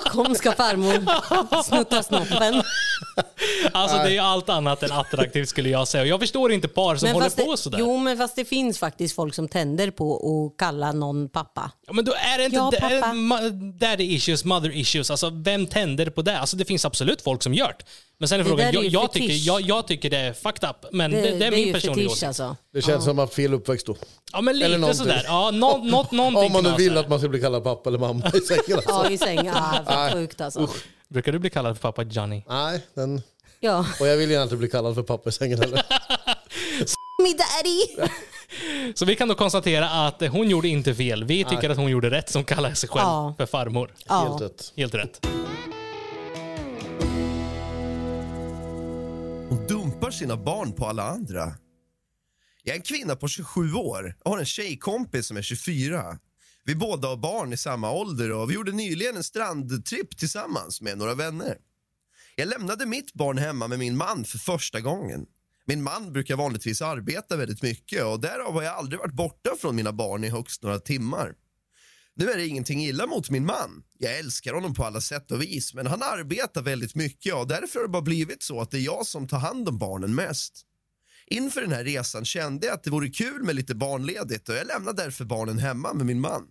Kom 0.05 0.35
ska 0.35 0.51
farmor 0.51 1.63
snutta 1.63 2.03
snoppen. 2.03 2.63
Alltså 3.71 3.97
det 3.97 4.03
är 4.03 4.09
ju 4.09 4.19
allt 4.19 4.49
annat 4.49 4.83
än 4.83 4.91
attraktivt 4.91 5.49
skulle 5.49 5.69
jag 5.69 5.87
säga. 5.87 6.05
Jag 6.05 6.19
förstår 6.19 6.51
inte 6.51 6.67
par 6.67 6.95
som 6.95 7.09
håller 7.09 7.25
fast 7.25 7.37
på 7.45 7.51
det, 7.51 7.57
sådär. 7.57 7.79
jo, 7.79 7.97
men 7.97 8.17
fast 8.17 8.35
det 8.35 8.45
finns 8.45 8.79
faktiskt 8.79 9.15
folk 9.15 9.33
som 9.35 9.47
tänder 9.47 9.91
på 9.91 10.15
att 10.51 10.59
kalla 10.59 10.91
någon 10.91 11.29
pappa. 11.29 11.71
Ja, 11.87 11.93
men 11.93 12.05
då 12.05 12.13
är 12.13 12.37
det 12.37 12.43
inte 12.45 12.55
Ja, 12.55 12.71
pappa. 12.79 12.95
ma- 13.13 13.71
daddy 13.79 14.03
issues, 14.03 14.45
mother 14.45 14.75
issues. 14.77 15.11
Alltså 15.11 15.29
vem 15.29 15.67
tänder 15.67 16.09
på 16.09 16.21
det? 16.21 16.39
Alltså 16.39 16.57
det 16.57 16.65
finns 16.65 16.85
absolut 16.85 17.21
folk 17.21 17.43
som 17.43 17.53
gör 17.53 17.75
det. 17.79 17.85
Men 18.19 18.27
sen 18.29 18.39
är 18.39 18.43
Det 18.43 18.49
frågan, 18.49 18.67
är 18.67 18.73
jag, 18.73 18.83
ju 18.83 18.89
jag, 18.89 19.11
tycker, 19.11 19.33
jag, 19.47 19.61
jag 19.61 19.87
tycker 19.87 20.09
det 20.09 20.17
är 20.17 20.33
fucked 20.33 20.69
up. 20.69 20.85
Men 20.91 21.11
det, 21.11 21.21
Det, 21.21 21.31
det, 21.37 21.45
är 21.45 21.51
min 21.51 21.67
ju 21.67 21.73
personliga 21.73 22.09
åsikt. 22.09 22.23
alltså. 22.27 22.55
Det 22.73 22.81
känns 22.81 23.03
som 23.03 23.19
att 23.19 23.33
fel 23.33 23.53
uppväxt 23.53 23.85
då. 23.85 23.95
Ja 24.33 24.41
men 24.41 24.61
Eller 24.61 24.77
lite 24.77 24.93
sådär. 24.93 25.23
Ja, 25.25 25.51
nå, 25.51 25.77
något, 25.77 26.11
någonting 26.11 26.43
Om 26.45 26.51
man 26.51 26.63
nu 26.63 26.75
vill 26.77 26.97
att 26.97 27.09
man 27.09 27.19
ska 27.19 27.27
bli 27.29 27.41
kallad 27.41 27.63
pappa 27.63 27.89
eller 27.89 27.99
mamma 27.99 28.31
i 28.33 28.39
sängen. 28.39 28.63
Alltså. 28.77 28.89
Ja, 28.91 29.09
i 29.09 29.17
säng. 29.17 29.45
Ja, 29.45 29.83
för 29.87 30.11
sjukt 30.13 30.41
alltså. 30.41 30.67
Brukar 31.09 31.31
du 31.31 31.39
bli 31.39 31.49
kallad 31.49 31.75
för 31.77 31.81
pappa 31.81 32.03
Johnny? 32.03 32.43
Nej, 32.49 32.81
den... 32.93 33.21
Ja. 33.59 33.85
och 33.99 34.07
jag 34.07 34.17
vill 34.17 34.31
gärna 34.31 34.43
inte 34.43 34.55
bli 34.55 34.69
kallad 34.69 34.95
för 34.95 35.03
pappa 35.03 35.29
i 35.29 35.31
sängen 35.33 35.59
heller. 35.59 35.77
Me 37.23 37.29
daddy! 37.29 38.09
Så 38.95 39.05
vi 39.05 39.15
kan 39.15 39.27
då 39.27 39.35
konstatera 39.35 39.89
att 39.89 40.21
hon 40.27 40.49
gjorde 40.49 40.67
inte 40.67 40.95
fel. 40.95 41.23
Vi 41.23 41.43
tycker 41.45 41.69
att 41.69 41.77
hon 41.77 41.89
gjorde 41.91 42.09
rätt 42.09 42.29
som 42.29 42.43
kallar 42.43 42.73
sig 42.73 42.89
själv 42.89 43.03
Ja. 43.03 43.33
för 43.37 43.45
farmor. 43.45 43.87
Helt 43.87 44.01
Ja. 44.07 44.37
rätt. 44.41 44.73
Helt 44.77 44.93
rätt. 44.95 45.27
Dumpar 50.09 50.17
sina 50.17 50.37
barn 50.37 50.73
på 50.73 50.85
alla 50.85 51.03
andra. 51.03 51.53
Jag 52.63 52.73
är 52.73 52.77
en 52.77 52.81
kvinna 52.81 53.15
på 53.15 53.27
27 53.27 53.73
år 53.73 54.15
och 54.23 54.31
har 54.31 54.39
en 54.39 54.45
tjejkompis 54.45 55.27
som 55.27 55.37
är 55.37 55.41
24. 55.41 56.19
Vi 56.65 56.75
båda 56.75 57.07
har 57.07 57.17
barn 57.17 57.53
i 57.53 57.57
samma 57.57 57.91
ålder 57.91 58.31
och 58.31 58.49
vi 58.49 58.53
gjorde 58.53 58.71
nyligen 58.71 59.17
en 59.17 59.23
strandtripp 59.23 60.17
tillsammans 60.17 60.81
med 60.81 60.97
några 60.97 61.15
vänner. 61.15 61.57
Jag 62.35 62.47
lämnade 62.47 62.85
mitt 62.85 63.13
barn 63.13 63.37
hemma 63.37 63.67
med 63.67 63.79
min 63.79 63.97
man 63.97 64.25
för 64.25 64.37
första 64.37 64.79
gången. 64.79 65.25
Min 65.65 65.83
man 65.83 66.13
brukar 66.13 66.35
vanligtvis 66.35 66.81
arbeta 66.81 67.37
väldigt 67.37 67.61
mycket 67.61 68.03
och 68.03 68.19
därav 68.19 68.53
har 68.53 68.63
jag 68.63 68.75
aldrig 68.75 68.99
varit 68.99 69.13
borta 69.13 69.49
från 69.61 69.75
mina 69.75 69.93
barn 69.93 70.23
i 70.23 70.29
högst 70.29 70.63
några 70.63 70.79
timmar. 70.79 71.33
Nu 72.15 72.31
är 72.31 72.37
det 72.37 72.47
ingenting 72.47 72.85
illa 72.85 73.07
mot 73.07 73.29
min 73.29 73.45
man. 73.45 73.83
Jag 73.97 74.19
älskar 74.19 74.53
honom 74.53 74.73
på 74.73 74.85
alla 74.85 75.01
sätt 75.01 75.31
och 75.31 75.41
vis, 75.41 75.73
men 75.73 75.87
han 75.87 76.03
arbetar 76.03 76.61
väldigt 76.61 76.95
mycket 76.95 77.33
och 77.33 77.47
därför 77.47 77.79
har 77.79 77.87
det 77.87 77.91
bara 77.91 78.01
blivit 78.01 78.43
så 78.43 78.61
att 78.61 78.71
det 78.71 78.77
är 78.77 78.81
jag 78.81 79.05
som 79.05 79.27
tar 79.27 79.39
hand 79.39 79.69
om 79.69 79.77
barnen 79.77 80.15
mest. 80.15 80.65
Inför 81.27 81.61
den 81.61 81.71
här 81.71 81.83
resan 81.83 82.25
kände 82.25 82.67
jag 82.67 82.73
att 82.73 82.83
det 82.83 82.89
vore 82.89 83.09
kul 83.09 83.43
med 83.43 83.55
lite 83.55 83.75
barnledigt 83.75 84.49
och 84.49 84.55
jag 84.55 84.67
lämnade 84.67 85.03
därför 85.03 85.25
barnen 85.25 85.59
hemma 85.59 85.93
med 85.93 86.05
min 86.05 86.19
man. 86.19 86.47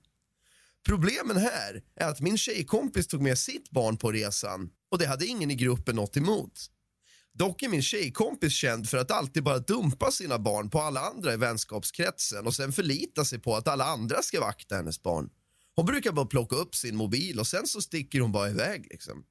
Problemen 0.86 1.36
här 1.36 1.82
är 1.96 2.08
att 2.08 2.20
min 2.20 2.38
tjejkompis 2.38 3.06
tog 3.06 3.22
med 3.22 3.38
sitt 3.38 3.70
barn 3.70 3.96
på 3.96 4.12
resan 4.12 4.70
och 4.90 4.98
det 4.98 5.06
hade 5.06 5.26
ingen 5.26 5.50
i 5.50 5.54
gruppen 5.54 5.96
något 5.96 6.16
emot. 6.16 6.70
Dock 7.34 7.62
är 7.62 7.68
min 7.68 7.82
tjejkompis 7.82 8.52
känd 8.52 8.88
för 8.88 8.98
att 8.98 9.10
alltid 9.10 9.42
bara 9.42 9.58
dumpa 9.58 10.10
sina 10.10 10.38
barn 10.38 10.70
på 10.70 10.80
alla 10.80 11.00
andra 11.00 11.32
i 11.32 11.36
vänskapskretsen 11.36 12.46
och 12.46 12.54
sen 12.54 12.72
förlita 12.72 13.24
sig 13.24 13.38
på 13.38 13.56
att 13.56 13.68
alla 13.68 13.84
andra 13.84 14.22
ska 14.22 14.40
vakta 14.40 14.76
hennes 14.76 15.02
barn. 15.02 15.30
Hon 15.78 15.86
brukar 15.86 16.12
bara 16.12 16.26
plocka 16.26 16.56
upp 16.56 16.74
sin 16.74 16.96
mobil 16.96 17.40
och 17.40 17.46
sen 17.46 17.66
så 17.66 17.80
sticker 17.80 18.20
hon 18.20 18.32
bara 18.32 18.50
iväg. 18.50 18.86
Liksom. 18.90 19.24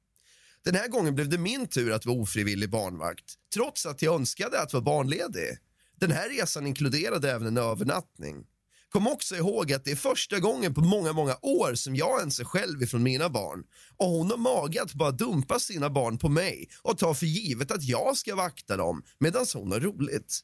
Den 0.64 0.74
här 0.74 0.88
gången 0.88 1.14
blev 1.14 1.28
det 1.28 1.38
min 1.38 1.66
tur 1.66 1.92
att 1.92 2.06
vara 2.06 2.16
ofrivillig 2.16 2.70
barnvakt 2.70 3.34
trots 3.54 3.86
att 3.86 4.02
jag 4.02 4.14
önskade 4.14 4.60
att 4.60 4.72
vara 4.72 4.82
barnledig. 4.82 5.58
Den 6.00 6.10
här 6.10 6.28
resan 6.28 6.66
inkluderade 6.66 7.32
även 7.32 7.46
en 7.46 7.58
övernattning. 7.58 8.46
Kom 8.88 9.06
också 9.06 9.36
ihåg 9.36 9.72
att 9.72 9.84
det 9.84 9.90
är 9.90 9.96
första 9.96 10.38
gången 10.38 10.74
på 10.74 10.80
många, 10.80 11.12
många 11.12 11.36
år 11.42 11.74
som 11.74 11.96
jag 11.96 12.20
ens 12.20 12.40
är 12.40 12.44
själv 12.44 12.82
ifrån 12.82 13.02
mina 13.02 13.28
barn. 13.28 13.64
Och 13.96 14.08
hon 14.08 14.30
har 14.30 14.38
mage 14.38 14.82
att 14.82 14.94
bara 14.94 15.10
dumpa 15.10 15.58
sina 15.58 15.90
barn 15.90 16.18
på 16.18 16.28
mig 16.28 16.68
och 16.82 16.98
ta 16.98 17.14
för 17.14 17.26
givet 17.26 17.70
att 17.70 17.82
jag 17.82 18.16
ska 18.16 18.34
vakta 18.34 18.76
dem 18.76 19.02
medan 19.18 19.46
hon 19.54 19.72
har 19.72 19.80
roligt. 19.80 20.40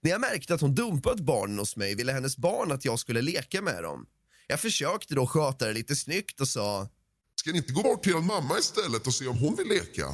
När 0.00 0.10
jag 0.10 0.20
märkte 0.20 0.54
att 0.54 0.60
hon 0.60 0.74
dumpat 0.74 1.20
barnen 1.20 1.58
hos 1.58 1.76
mig 1.76 1.94
ville 1.94 2.12
hennes 2.12 2.36
barn 2.36 2.72
att 2.72 2.84
jag 2.84 2.98
skulle 2.98 3.22
leka 3.22 3.62
med 3.62 3.82
dem. 3.82 4.06
Jag 4.46 4.60
försökte 4.60 5.14
då 5.14 5.26
sköta 5.26 5.66
det 5.66 5.72
lite 5.72 5.96
snyggt 5.96 6.40
och 6.40 6.48
sa 6.48 6.88
Ska 7.40 7.50
ni 7.50 7.56
inte 7.58 7.72
gå 7.72 7.82
bort 7.82 8.02
till 8.02 8.12
er 8.12 8.20
mamma 8.20 8.58
istället 8.58 9.06
och 9.06 9.14
se 9.14 9.26
om 9.26 9.38
hon 9.38 9.56
vill 9.56 9.68
leka? 9.68 10.06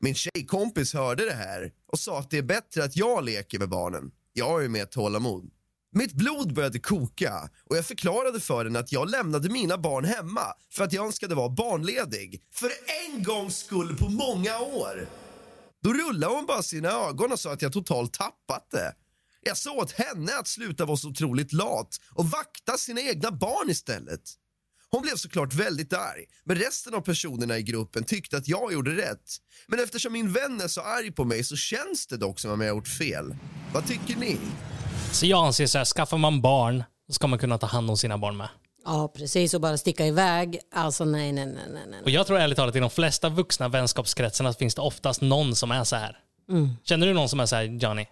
Min 0.00 0.14
tjejkompis 0.14 0.94
hörde 0.94 1.24
det 1.24 1.34
här 1.34 1.72
och 1.86 1.98
sa 1.98 2.18
att 2.18 2.30
det 2.30 2.38
är 2.38 2.42
bättre 2.42 2.84
att 2.84 2.96
jag 2.96 3.24
leker 3.24 3.58
med 3.58 3.68
barnen. 3.68 4.10
Jag 4.32 4.48
har 4.48 4.60
ju 4.60 4.68
mer 4.68 4.84
tålamod. 4.84 5.50
Mitt 5.92 6.12
blod 6.12 6.54
började 6.54 6.78
koka 6.78 7.50
och 7.70 7.76
jag 7.76 7.86
förklarade 7.86 8.40
för 8.40 8.64
henne 8.64 8.78
att 8.78 8.92
jag 8.92 9.10
lämnade 9.10 9.48
mina 9.48 9.78
barn 9.78 10.04
hemma 10.04 10.54
för 10.70 10.84
att 10.84 10.92
jag 10.92 11.06
önskade 11.06 11.34
vara 11.34 11.48
barnledig. 11.48 12.42
För 12.52 12.70
en 13.06 13.22
gångs 13.22 13.56
skull 13.56 13.96
på 13.96 14.08
många 14.08 14.58
år. 14.58 15.06
Då 15.82 15.92
rullade 15.92 16.34
hon 16.34 16.46
bara 16.46 16.62
sina 16.62 16.88
ögon 16.88 17.32
och 17.32 17.40
sa 17.40 17.52
att 17.52 17.62
jag 17.62 17.72
totalt 17.72 18.12
tappat 18.12 18.70
det. 18.70 18.94
Jag 19.42 19.56
sa 19.56 19.72
åt 19.72 19.92
henne 19.92 20.32
att 20.38 20.48
sluta 20.48 20.84
vara 20.84 20.96
så 20.96 21.08
otroligt 21.08 21.52
lat 21.52 22.00
och 22.10 22.26
vakta 22.26 22.76
sina 22.76 23.00
egna 23.00 23.30
barn 23.30 23.70
istället. 23.70 24.20
Hon 24.90 25.02
blev 25.02 25.16
såklart 25.16 25.54
väldigt 25.54 25.92
arg, 25.92 26.24
men 26.44 26.56
resten 26.56 26.94
av 26.94 27.00
personerna 27.00 27.58
i 27.58 27.62
gruppen 27.62 28.04
tyckte 28.04 28.36
att 28.36 28.48
jag 28.48 28.72
gjorde 28.72 28.90
rätt. 28.90 29.36
Men 29.68 29.80
eftersom 29.80 30.12
min 30.12 30.32
vän 30.32 30.60
är 30.60 30.68
så 30.68 30.80
arg 30.80 31.12
på 31.12 31.24
mig 31.24 31.44
så 31.44 31.56
känns 31.56 32.06
det 32.06 32.16
dock 32.16 32.40
som 32.40 32.50
om 32.50 32.60
jag 32.60 32.68
har 32.68 32.76
gjort 32.76 32.88
fel. 32.88 33.36
Vad 33.74 33.86
tycker 33.86 34.16
ni? 34.16 34.38
Så 35.12 35.26
jag 35.26 35.46
anser 35.46 35.66
så 35.66 35.78
här, 35.78 35.84
skaffar 35.84 36.18
man 36.18 36.40
barn 36.40 36.84
så 37.06 37.12
ska 37.12 37.26
man 37.26 37.38
kunna 37.38 37.58
ta 37.58 37.66
hand 37.66 37.90
om 37.90 37.96
sina 37.96 38.18
barn 38.18 38.36
med. 38.36 38.48
Ja, 38.84 39.12
precis. 39.16 39.54
Och 39.54 39.60
bara 39.60 39.78
sticka 39.78 40.06
iväg. 40.06 40.58
Alltså 40.74 41.04
nej, 41.04 41.32
nej, 41.32 41.46
nej, 41.46 41.64
nej. 41.72 41.82
nej. 41.90 42.02
Och 42.02 42.10
jag 42.10 42.26
tror 42.26 42.38
ärligt 42.38 42.56
talat 42.56 42.76
i 42.76 42.80
de 42.80 42.90
flesta 42.90 43.28
vuxna 43.28 43.68
vänskapskretsarna 43.68 44.52
finns 44.52 44.74
det 44.74 44.82
oftast 44.82 45.20
någon 45.20 45.56
som 45.56 45.70
är 45.70 45.84
så 45.84 45.96
här. 45.96 46.18
Mm. 46.50 46.68
Känner 46.84 47.06
du 47.06 47.12
någon 47.12 47.28
som 47.28 47.40
är 47.40 47.46
så 47.46 47.56
här, 47.56 47.62
Johnny? 47.62 48.06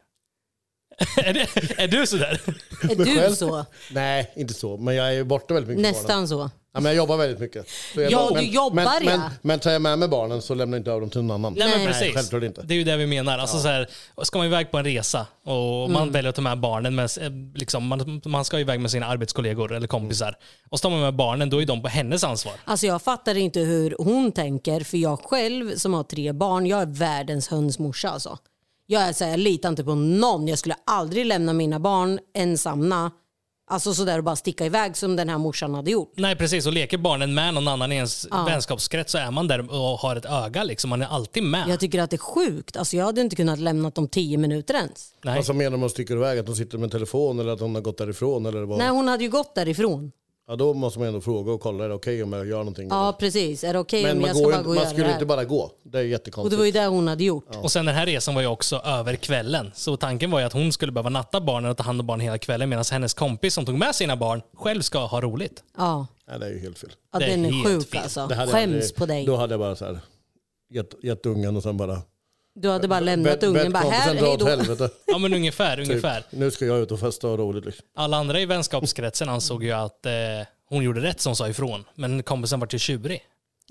Är, 1.16 1.32
det, 1.32 1.48
är 1.82 1.88
du 1.88 2.06
så 2.06 2.16
där? 2.16 2.40
Är 2.82 3.04
själv? 3.04 3.30
du 3.30 3.36
så? 3.36 3.64
Nej, 3.90 4.32
inte 4.36 4.54
så. 4.54 4.76
Men 4.76 4.94
jag 4.94 5.08
är 5.08 5.12
ju 5.12 5.24
borta 5.24 5.54
väldigt 5.54 5.68
mycket 5.76 5.82
barnen. 5.84 6.00
Nästan 6.02 6.28
så. 6.28 6.50
Ja, 6.74 6.80
men 6.80 6.84
jag 6.84 6.96
jobbar 6.96 7.16
väldigt 7.16 7.38
mycket. 7.40 7.66
Så 7.94 8.00
jag, 8.00 8.12
Ja, 8.12 8.30
men, 8.34 8.44
du 8.44 8.50
jobbar, 8.50 8.74
men, 8.74 8.84
ja. 8.84 9.16
men, 9.18 9.20
men 9.42 9.58
tar 9.58 9.70
jag 9.70 9.82
med 9.82 9.98
mig 9.98 10.08
barnen 10.08 10.42
så 10.42 10.54
lämnar 10.54 10.76
jag 10.76 10.80
inte 10.80 10.90
över 10.90 11.00
dem 11.00 11.10
till 11.10 11.22
någon 11.22 11.34
annan. 11.34 11.54
Nej, 11.58 11.68
men 11.68 11.78
Nej. 11.78 11.86
precis. 11.86 12.14
självklart 12.14 12.42
inte. 12.42 12.62
Det 12.62 12.74
är 12.74 12.78
ju 12.78 12.84
det 12.84 12.96
vi 12.96 13.06
menar. 13.06 13.38
Alltså, 13.38 13.58
så 13.58 13.68
här, 13.68 13.88
ska 14.22 14.38
man 14.38 14.46
iväg 14.46 14.70
på 14.70 14.78
en 14.78 14.84
resa 14.84 15.26
och 15.44 15.78
Mm. 15.84 15.92
man 15.92 16.12
väljer 16.12 16.28
att 16.28 16.34
ta 16.36 16.42
med 16.42 16.60
barnen, 16.60 16.94
men 16.94 17.04
eh, 17.20 17.30
liksom, 17.54 17.86
man, 17.86 18.20
man 18.24 18.44
ska 18.44 18.58
iväg 18.60 18.80
med 18.80 18.90
sina 18.90 19.06
arbetskollegor 19.06 19.72
eller 19.74 19.86
kompisar. 19.86 20.36
Och 20.70 20.78
så 20.78 20.82
tar 20.82 20.90
man 20.90 21.00
med 21.00 21.16
barnen, 21.16 21.50
då 21.50 21.62
är 21.62 21.66
de 21.66 21.82
på 21.82 21.88
hennes 21.88 22.24
ansvar. 22.24 22.54
Alltså 22.64 22.86
jag 22.86 23.02
fattar 23.02 23.34
inte 23.36 23.60
hur 23.60 23.96
hon 23.98 24.32
tänker 24.32 24.80
för 24.80 24.96
jag 24.98 25.20
själv 25.20 25.76
som 25.76 25.94
har 25.94 26.02
tre 26.04 26.32
barn, 26.32 26.66
jag 26.66 26.82
är 26.82 26.86
världens 26.86 27.48
hönsmorsa 27.48 28.08
alltså. 28.10 28.38
Jag, 28.90 29.02
är 29.02 29.12
så 29.12 29.24
här, 29.24 29.30
jag 29.30 29.40
litar 29.40 29.68
inte 29.68 29.84
på 29.84 29.94
någon. 29.94 30.48
Jag 30.48 30.58
skulle 30.58 30.74
aldrig 30.86 31.26
lämna 31.26 31.52
mina 31.52 31.80
barn 31.80 32.18
ensamma. 32.34 33.10
Alltså 33.70 33.94
sådär 33.94 34.18
och 34.18 34.24
bara 34.24 34.36
sticka 34.36 34.66
iväg 34.66 34.96
som 34.96 35.16
den 35.16 35.28
här 35.28 35.38
morsan 35.38 35.74
hade 35.74 35.90
gjort. 35.90 36.12
Nej 36.16 36.36
precis, 36.36 36.66
och 36.66 36.72
leker 36.72 36.98
barnen 36.98 37.34
med 37.34 37.54
någon 37.54 37.68
annan 37.68 37.92
i 37.92 37.94
ens 37.96 38.26
Ja. 38.30 38.44
vänskapskrets 38.44 39.12
så 39.12 39.18
är 39.18 39.30
man 39.30 39.48
där 39.48 39.70
och 39.70 39.98
har 39.98 40.16
ett 40.16 40.24
öga. 40.24 40.64
Liksom. 40.64 40.90
Man 40.90 41.02
är 41.02 41.06
alltid 41.06 41.42
med. 41.42 41.68
Jag 41.68 41.80
tycker 41.80 42.02
att 42.02 42.10
det 42.10 42.16
är 42.16 42.18
sjukt. 42.18 42.76
Alltså 42.76 42.96
jag 42.96 43.04
hade 43.04 43.20
inte 43.20 43.36
kunnat 43.36 43.58
lämna 43.58 43.90
dem 43.90 44.08
tio 44.08 44.38
minuter 44.38 44.74
ens. 44.74 45.14
Nej. 45.24 45.34
Vad 45.36 45.44
som 45.46 45.56
menar 45.56 45.76
med 45.76 45.86
att 45.86 45.92
sticka 45.92 46.14
iväg? 46.14 46.38
Att 46.38 46.46
de 46.46 46.54
sitter 46.54 46.78
med 46.78 46.84
en 46.84 46.90
telefon 46.90 47.38
eller 47.40 47.52
att 47.52 47.60
hon 47.60 47.74
har 47.74 47.82
gått 47.82 47.98
därifrån? 47.98 48.46
Eller 48.46 48.62
vad? 48.62 48.78
Nej, 48.78 48.88
hon 48.88 49.08
hade 49.08 49.24
ju 49.24 49.30
gått 49.30 49.54
därifrån. 49.54 50.12
Ja, 50.50 50.56
då 50.56 50.74
måste 50.74 50.98
man 50.98 51.08
ändå 51.08 51.20
fråga 51.20 51.52
och 51.52 51.60
kolla, 51.60 51.84
är 51.84 51.88
det 51.88 51.94
okej 51.94 52.22
om 52.22 52.32
jag 52.32 52.46
gör 52.46 52.58
någonting? 52.58 52.88
Ja, 52.90 53.16
precis. 53.20 53.64
Är 53.64 53.72
det 53.72 53.78
okej 53.78 54.02
Men 54.02 54.12
om 54.12 54.18
man, 54.20 54.28
jag 54.28 54.36
ska 54.36 54.46
bara 54.46 54.56
gå 54.56 54.60
och 54.62 54.66
man 54.66 54.76
göra 54.76 54.86
skulle 54.90 55.06
det 55.06 55.12
inte 55.12 55.26
bara 55.26 55.44
gå. 55.44 55.70
Det 55.82 55.98
är 55.98 56.02
Och 56.02 56.04
det 56.04 56.10
jättekonstigt. 56.10 56.58
var 56.58 56.66
ju 56.66 56.72
det 56.72 56.86
hon 56.86 57.08
hade 57.08 57.24
gjort. 57.24 57.56
Och 57.62 57.72
sen 57.72 57.86
den 57.86 57.94
här 57.94 58.06
resan 58.06 58.34
var 58.34 58.42
ju 58.42 58.48
också 58.48 58.76
över 58.76 59.16
kvällen. 59.16 59.70
Så 59.74 59.96
tanken 59.96 60.30
var 60.30 60.40
ju 60.40 60.46
att 60.46 60.52
hon 60.52 60.72
skulle 60.72 60.92
behöva 60.92 61.10
natta 61.10 61.40
barnen 61.40 61.70
och 61.70 61.76
ta 61.76 61.82
hand 61.82 62.00
om 62.00 62.06
barnen 62.06 62.24
hela 62.24 62.38
kvällen 62.38 62.68
medan 62.68 62.84
hennes 62.92 63.14
kompis 63.14 63.54
som 63.54 63.66
tog 63.66 63.78
med 63.78 63.94
sina 63.94 64.16
barn 64.16 64.42
själv 64.56 64.82
ska 64.82 65.06
ha 65.06 65.20
roligt. 65.20 65.62
Ja, 65.76 66.06
Nej, 66.28 66.38
det 66.38 66.46
är 66.46 66.50
ju 66.50 66.58
helt 66.60 66.78
fel. 66.78 66.90
ja 67.12 67.18
Det 67.18 67.24
är 67.24 67.30
den 67.30 67.44
är 67.44 67.50
helt 67.50 67.66
sjuk 67.66 67.90
fel. 67.90 68.02
alltså. 68.02 68.28
Skäms 68.28 68.54
aldrig- 68.54 68.94
på 68.96 69.06
dig. 69.06 69.24
Då 69.26 69.36
hade 69.36 69.52
jag 69.52 69.60
bara 69.60 69.76
så 69.76 69.84
här, 69.84 69.98
gett, 70.70 71.04
gett 71.04 71.26
ungen 71.26 71.56
och 71.56 71.62
sen 71.62 71.76
bara... 71.76 72.02
Du 72.60 72.68
hade 72.70 72.88
bara 72.88 73.00
lämnat 73.00 73.42
ungen 73.42 73.72
bara 73.72 73.90
här, 73.90 74.14
hej 74.14 74.36
då. 74.38 74.46
helvete. 74.46 74.90
Ja 75.06 75.18
men 75.18 75.34
ungefär, 75.34 75.76
Typ. 75.76 75.88
ungefär. 75.88 76.24
Nu 76.30 76.50
ska 76.50 76.66
jag 76.66 76.78
ut 76.80 76.90
och 76.92 77.00
festa 77.00 77.28
och 77.28 77.38
roligt. 77.38 77.64
Liksom. 77.64 77.86
Alla 77.96 78.16
andra 78.16 78.40
i 78.40 78.46
vänskapskretsen 78.46 79.28
ansåg 79.28 79.64
ju 79.64 79.72
att 79.72 80.06
eh, 80.06 80.12
hon 80.68 80.84
gjorde 80.84 81.00
rätt 81.00 81.20
som 81.20 81.36
sa 81.36 81.48
ifrån. 81.48 81.84
Men 81.94 82.22
kompisen 82.22 82.60
vart 82.60 82.74
ju 82.74 82.78
tjurig. 82.78 83.20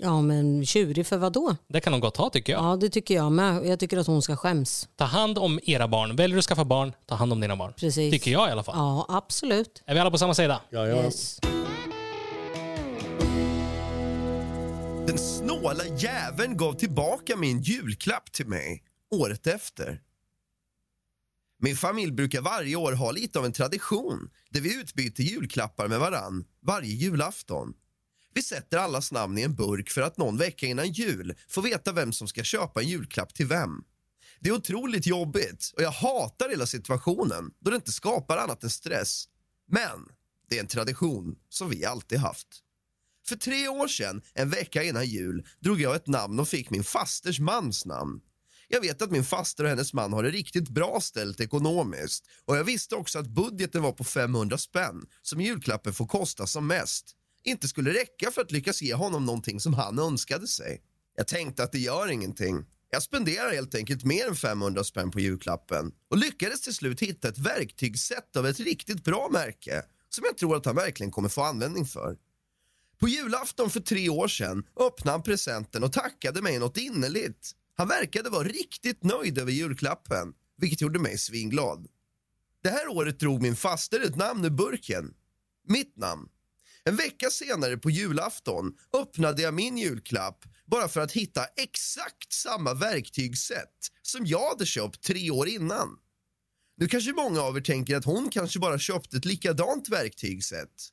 Ja 0.00 0.20
men 0.22 0.66
tjurig 0.66 1.06
för 1.06 1.16
vad 1.16 1.32
då? 1.32 1.56
Det 1.68 1.80
kan 1.80 1.92
hon 1.92 2.00
gott 2.00 2.16
ha 2.16 2.30
tycker 2.30 2.52
jag. 2.52 2.64
Ja 2.64 2.76
det 2.76 2.88
tycker 2.90 3.14
jag 3.14 3.32
med. 3.32 3.66
Jag 3.66 3.78
tycker 3.78 3.98
att 3.98 4.06
hon 4.06 4.22
ska 4.22 4.36
skäms. 4.36 4.88
Ta 4.96 5.04
hand 5.04 5.38
om 5.38 5.60
era 5.62 5.88
barn. 5.88 6.16
Väljer 6.16 6.34
du 6.34 6.38
att 6.38 6.44
skaffa 6.44 6.64
barn, 6.64 6.92
ta 7.06 7.14
hand 7.14 7.32
om 7.32 7.40
dina 7.40 7.56
barn. 7.56 7.72
Precis. 7.76 8.12
Tycker 8.12 8.30
jag 8.30 8.48
i 8.48 8.52
alla 8.52 8.62
fall. 8.62 8.74
Ja 8.78 9.06
absolut. 9.08 9.82
Är 9.86 9.94
vi 9.94 10.00
alla 10.00 10.10
på 10.10 10.18
samma 10.18 10.34
sida? 10.34 10.60
Ja, 10.70 10.86
ja. 10.86 10.96
Yes. 11.04 11.40
Den 15.08 15.18
snåla 15.18 15.86
jäveln 15.86 16.56
gav 16.56 16.72
tillbaka 16.72 17.36
min 17.36 17.62
julklapp 17.62 18.32
till 18.32 18.46
mig 18.46 18.82
året 19.10 19.46
efter. 19.46 20.02
Min 21.58 21.76
familj 21.76 22.12
brukar 22.12 22.40
varje 22.40 22.76
år 22.76 22.92
ha 22.92 23.10
lite 23.10 23.38
av 23.38 23.44
en 23.44 23.52
tradition 23.52 24.30
där 24.50 24.60
vi 24.60 24.80
utbyter 24.80 25.22
julklappar 25.22 25.88
med 25.88 26.00
varann 26.00 26.44
varje 26.62 26.94
julafton. 26.94 27.74
Vi 28.34 28.42
sätter 28.42 28.78
allas 28.78 29.12
namn 29.12 29.38
i 29.38 29.42
en 29.42 29.54
burk 29.54 29.90
för 29.90 30.02
att 30.02 30.16
någon 30.16 30.36
vecka 30.36 30.66
innan 30.66 30.92
jul 30.92 31.34
få 31.48 31.60
veta 31.60 31.92
vem 31.92 32.12
som 32.12 32.28
ska 32.28 32.42
köpa 32.42 32.80
en 32.80 32.88
julklapp 32.88 33.34
till 33.34 33.46
vem. 33.46 33.84
Det 34.40 34.48
är 34.48 34.54
otroligt 34.54 35.06
jobbigt 35.06 35.72
och 35.76 35.82
jag 35.82 35.90
hatar 35.90 36.48
hela 36.48 36.66
situationen 36.66 37.50
då 37.60 37.70
det 37.70 37.76
inte 37.76 37.92
skapar 37.92 38.36
annat 38.36 38.64
än 38.64 38.70
stress. 38.70 39.24
Men 39.68 40.08
det 40.48 40.56
är 40.56 40.60
en 40.60 40.66
tradition 40.66 41.36
som 41.48 41.70
vi 41.70 41.84
alltid 41.84 42.18
haft. 42.18 42.64
För 43.28 43.36
tre 43.36 43.68
år 43.68 43.88
sedan, 43.88 44.22
en 44.34 44.50
vecka 44.50 44.82
innan 44.82 45.06
jul, 45.06 45.46
drog 45.60 45.80
jag 45.80 45.96
ett 45.96 46.06
namn 46.06 46.40
och 46.40 46.48
fick 46.48 46.70
min 46.70 46.84
fasters 46.84 47.40
mans 47.40 47.86
namn. 47.86 48.20
Jag 48.68 48.80
vet 48.80 49.02
att 49.02 49.10
min 49.10 49.24
faster 49.24 49.64
och 49.64 49.70
hennes 49.70 49.92
man 49.92 50.12
har 50.12 50.22
det 50.22 50.30
riktigt 50.30 50.68
bra 50.68 51.00
ställt 51.00 51.40
ekonomiskt 51.40 52.24
och 52.44 52.56
jag 52.56 52.64
visste 52.64 52.94
också 52.94 53.18
att 53.18 53.26
budgeten 53.26 53.82
var 53.82 53.92
på 53.92 54.04
500 54.04 54.58
spänn 54.58 55.06
som 55.22 55.40
julklappen 55.40 55.92
får 55.92 56.06
kosta 56.06 56.46
som 56.46 56.66
mest. 56.66 57.04
Inte 57.44 57.68
skulle 57.68 57.90
räcka 57.90 58.30
för 58.30 58.40
att 58.40 58.52
lyckas 58.52 58.82
ge 58.82 58.94
honom 58.94 59.26
någonting 59.26 59.60
som 59.60 59.74
han 59.74 59.98
önskade 59.98 60.46
sig. 60.46 60.82
Jag 61.16 61.26
tänkte 61.26 61.62
att 61.62 61.72
det 61.72 61.78
gör 61.78 62.10
ingenting. 62.10 62.64
Jag 62.90 63.02
spenderar 63.02 63.52
helt 63.52 63.74
enkelt 63.74 64.04
mer 64.04 64.28
än 64.28 64.36
500 64.36 64.84
spänn 64.84 65.10
på 65.10 65.20
julklappen 65.20 65.92
och 66.10 66.18
lyckades 66.18 66.60
till 66.60 66.74
slut 66.74 67.02
hitta 67.02 67.28
ett 67.28 67.38
verktygsset 67.38 68.36
av 68.36 68.46
ett 68.46 68.60
riktigt 68.60 69.04
bra 69.04 69.28
märke 69.32 69.82
som 70.08 70.24
jag 70.24 70.38
tror 70.38 70.56
att 70.56 70.66
han 70.66 70.76
verkligen 70.76 71.10
kommer 71.10 71.28
få 71.28 71.42
användning 71.42 71.84
för. 71.84 72.16
På 73.00 73.08
julafton 73.08 73.70
för 73.70 73.80
tre 73.80 74.08
år 74.08 74.28
sedan 74.28 74.64
öppnade 74.80 75.10
han 75.10 75.22
presenten 75.22 75.84
och 75.84 75.92
tackade 75.92 76.42
mig 76.42 76.58
något 76.58 76.76
innerligt. 76.76 77.52
Han 77.74 77.88
verkade 77.88 78.30
vara 78.30 78.48
riktigt 78.48 79.04
nöjd 79.04 79.38
över 79.38 79.52
julklappen, 79.52 80.32
vilket 80.56 80.80
gjorde 80.80 80.98
mig 80.98 81.18
svinglad. 81.18 81.86
Det 82.62 82.68
här 82.68 82.88
året 82.88 83.20
drog 83.20 83.42
min 83.42 83.56
faster 83.56 84.00
ett 84.00 84.16
namn 84.16 84.44
ur 84.44 84.50
burken. 84.50 85.14
Mitt 85.68 85.96
namn. 85.96 86.28
En 86.84 86.96
vecka 86.96 87.30
senare 87.30 87.76
på 87.76 87.90
julafton 87.90 88.72
öppnade 88.92 89.42
jag 89.42 89.54
min 89.54 89.78
julklapp 89.78 90.44
bara 90.66 90.88
för 90.88 91.00
att 91.00 91.12
hitta 91.12 91.44
exakt 91.44 92.32
samma 92.32 92.74
verktygssätt 92.74 93.88
som 94.02 94.26
jag 94.26 94.48
hade 94.48 94.66
köpt 94.66 95.02
tre 95.02 95.30
år 95.30 95.48
innan. 95.48 95.98
Nu 96.76 96.88
kanske 96.88 97.12
många 97.12 97.40
av 97.40 97.56
er 97.56 97.60
tänker 97.60 97.96
att 97.96 98.04
hon 98.04 98.30
kanske 98.30 98.58
bara 98.58 98.78
köpte 98.78 99.16
ett 99.16 99.24
likadant 99.24 99.88
verktygssätt. 99.88 100.88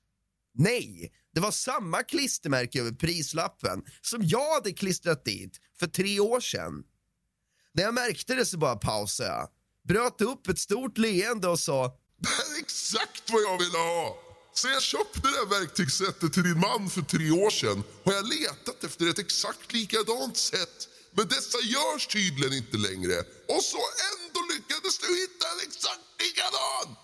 Nej, 0.54 1.12
det 1.36 1.42
var 1.42 1.52
samma 1.52 2.04
klistermärke 2.04 2.80
över 2.80 2.92
prislappen 2.92 3.84
som 4.02 4.22
jag 4.24 4.54
hade 4.54 4.72
klistrat 4.72 5.26
dit 5.26 5.60
för 5.80 5.88
tre 5.88 6.20
år 6.20 6.40
sedan. 6.40 6.84
När 7.74 7.84
jag 7.84 7.94
märkte 7.94 8.36
det 8.36 8.46
så 8.46 8.58
bara 8.58 8.76
pausade 8.76 9.30
jag, 9.30 9.50
bröt 9.88 10.22
upp 10.22 10.48
ett 10.48 10.60
stort 10.60 10.98
leende 10.98 11.48
och 11.48 11.60
sa 11.60 11.98
Det 12.20 12.30
här 12.30 12.56
är 12.56 12.60
exakt 12.60 13.30
vad 13.32 13.42
jag 13.42 13.58
ville 13.58 13.78
ha. 13.78 14.18
Så 14.54 14.68
jag 14.68 14.82
köpte 14.82 15.22
det 15.22 15.28
här 15.28 15.60
verktygssättet 15.60 16.34
till 16.34 16.44
din 16.44 16.60
man 16.60 16.90
för 16.90 17.02
tre 17.02 17.32
år 17.32 17.50
sedan 17.50 17.84
har 18.06 18.14
jag 18.14 18.26
letat 18.28 18.84
efter 18.84 19.10
ett 19.10 19.20
exakt 19.20 19.74
likadant 19.74 20.38
sätt. 20.38 20.90
Men 21.12 21.28
dessa 21.28 21.58
görs 21.60 22.08
tydligen 22.08 22.54
inte 22.54 22.78
längre. 22.78 23.18
Och 23.54 23.64
så 23.64 23.82
ändå 24.12 24.40
lyckades 24.54 24.98
du 24.98 25.08
hitta 25.22 25.46
en 25.54 25.60
exakt 25.68 26.08
likadan! 26.22 26.96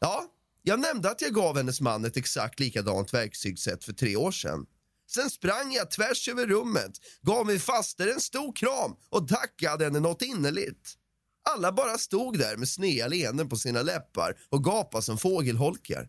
Ja, 0.00 0.30
jag 0.62 0.80
nämnde 0.80 1.10
att 1.10 1.22
jag 1.22 1.34
gav 1.34 1.56
hennes 1.56 1.80
man 1.80 2.04
ett 2.04 2.16
exakt 2.16 2.60
likadant 2.60 3.14
verktygssätt 3.14 3.84
för 3.84 3.92
tre 3.92 4.16
år 4.16 4.32
sedan. 4.32 4.66
Sen 5.10 5.30
sprang 5.30 5.72
jag 5.72 5.90
tvärs 5.90 6.28
över 6.28 6.46
rummet, 6.46 6.92
gav 7.22 7.46
min 7.46 7.60
faster 7.60 8.08
en 8.08 8.20
stor 8.20 8.56
kram 8.56 8.96
och 9.08 9.28
tackade 9.28 9.84
henne 9.84 10.00
något 10.00 10.22
innerligt. 10.22 10.94
Alla 11.50 11.72
bara 11.72 11.98
stod 11.98 12.38
där 12.38 12.56
med 12.56 12.68
sneda 12.68 13.08
leenden 13.08 13.48
på 13.48 13.56
sina 13.56 13.82
läppar 13.82 14.36
och 14.48 14.64
gapade 14.64 15.02
som 15.02 15.18
fågelholkar. 15.18 16.08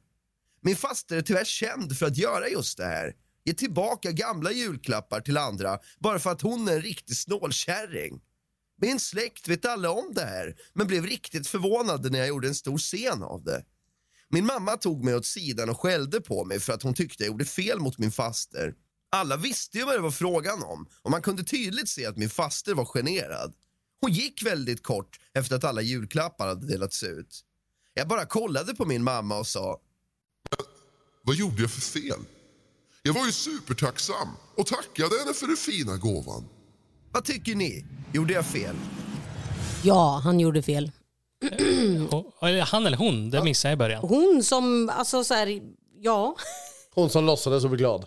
Min 0.62 0.76
faster 0.76 1.18
är 1.18 1.22
tyvärr 1.22 1.46
känd 1.46 1.98
för 1.98 2.06
att 2.06 2.18
göra 2.18 2.48
just 2.48 2.78
det 2.78 2.86
här. 2.86 3.16
Ge 3.46 3.54
tillbaka 3.54 4.12
gamla 4.12 4.52
julklappar 4.52 5.22
till 5.22 5.38
andra 5.38 5.80
bara 6.00 6.20
för 6.20 6.32
att 6.32 6.42
hon 6.42 6.68
är 6.68 6.74
en 6.74 6.82
riktig 6.82 7.18
snålkärring. 7.18 8.22
Min 8.82 9.00
släkt 9.00 9.48
vet 9.48 9.66
alla 9.66 9.92
om 9.92 10.14
det 10.14 10.26
här 10.26 10.56
men 10.74 10.88
blev 10.88 11.06
riktigt 11.06 11.48
förvånade 11.48 12.10
när 12.10 12.20
jag 12.20 12.28
gjorde 12.28 12.48
en 12.48 12.56
stor 12.56 12.78
scen 12.78 13.24
av 13.24 13.44
det. 13.44 13.66
Min 14.34 14.46
mamma 14.46 14.78
tog 14.78 15.04
mig 15.04 15.16
åt 15.16 15.26
sidan 15.26 15.70
och 15.70 15.80
skällde 15.80 16.22
på 16.22 16.46
mig 16.46 16.60
för 16.60 16.74
att 16.74 16.84
hon 16.84 16.94
tyckte 16.94 17.24
jag 17.24 17.28
gjorde 17.32 17.46
fel 17.46 17.80
mot 17.80 17.98
min 17.98 18.12
faster. 18.12 18.74
Alla 19.12 19.38
visste 19.38 19.78
ju 19.78 19.86
vad 19.86 19.96
det 19.96 20.02
var 20.02 20.12
frågan 20.12 20.64
om 20.64 20.88
och 21.02 21.12
man 21.12 21.22
kunde 21.22 21.44
tydligt 21.44 21.90
se 21.90 22.06
att 22.06 22.18
min 22.18 22.30
faster 22.30 22.74
var 22.74 22.86
generad. 22.86 23.54
Hon 24.02 24.12
gick 24.12 24.44
väldigt 24.44 24.84
kort 24.84 25.20
efter 25.34 25.56
att 25.56 25.64
alla 25.64 25.82
julklappar 25.82 26.48
hade 26.48 26.68
delats 26.68 27.04
ut. 27.04 27.42
Jag 27.94 28.08
bara 28.08 28.26
kollade 28.26 28.76
på 28.76 28.86
min 28.86 29.04
mamma 29.04 29.40
och 29.40 29.48
sa 29.48 29.80
Vad 31.24 31.36
gjorde 31.36 31.62
jag 31.62 31.72
för 31.72 31.82
fel? 31.82 32.20
Jag 33.04 33.14
var 33.14 33.26
ju 33.26 33.32
supertacksam 33.32 34.28
och 34.56 34.68
tackade 34.68 35.20
henne 35.20 35.34
för 35.34 35.48
den 35.48 35.58
fina 35.58 35.98
gåvan. 35.98 36.46
Vad 37.12 37.26
tycker 37.26 37.56
ni? 37.56 37.86
Gjorde 38.14 38.34
jag 38.34 38.46
fel? 38.46 38.76
Ja, 39.84 40.22
han 40.24 40.40
gjorde 40.40 40.62
fel. 40.62 40.92
Han 42.66 42.86
eller 42.88 42.98
hon, 42.98 43.30
det 43.30 43.44
missade 43.44 43.72
jag 43.72 43.76
i 43.76 43.78
början. 43.78 44.02
Hon 44.02 44.44
som, 44.44 44.90
alltså 44.94 45.24
så 45.24 45.34
här, 45.34 45.60
ja. 46.02 46.36
Hon 46.94 47.10
som 47.10 47.26
låtsades 47.26 47.64
och 47.64 47.70
blev 47.70 47.78
glad. 47.80 48.06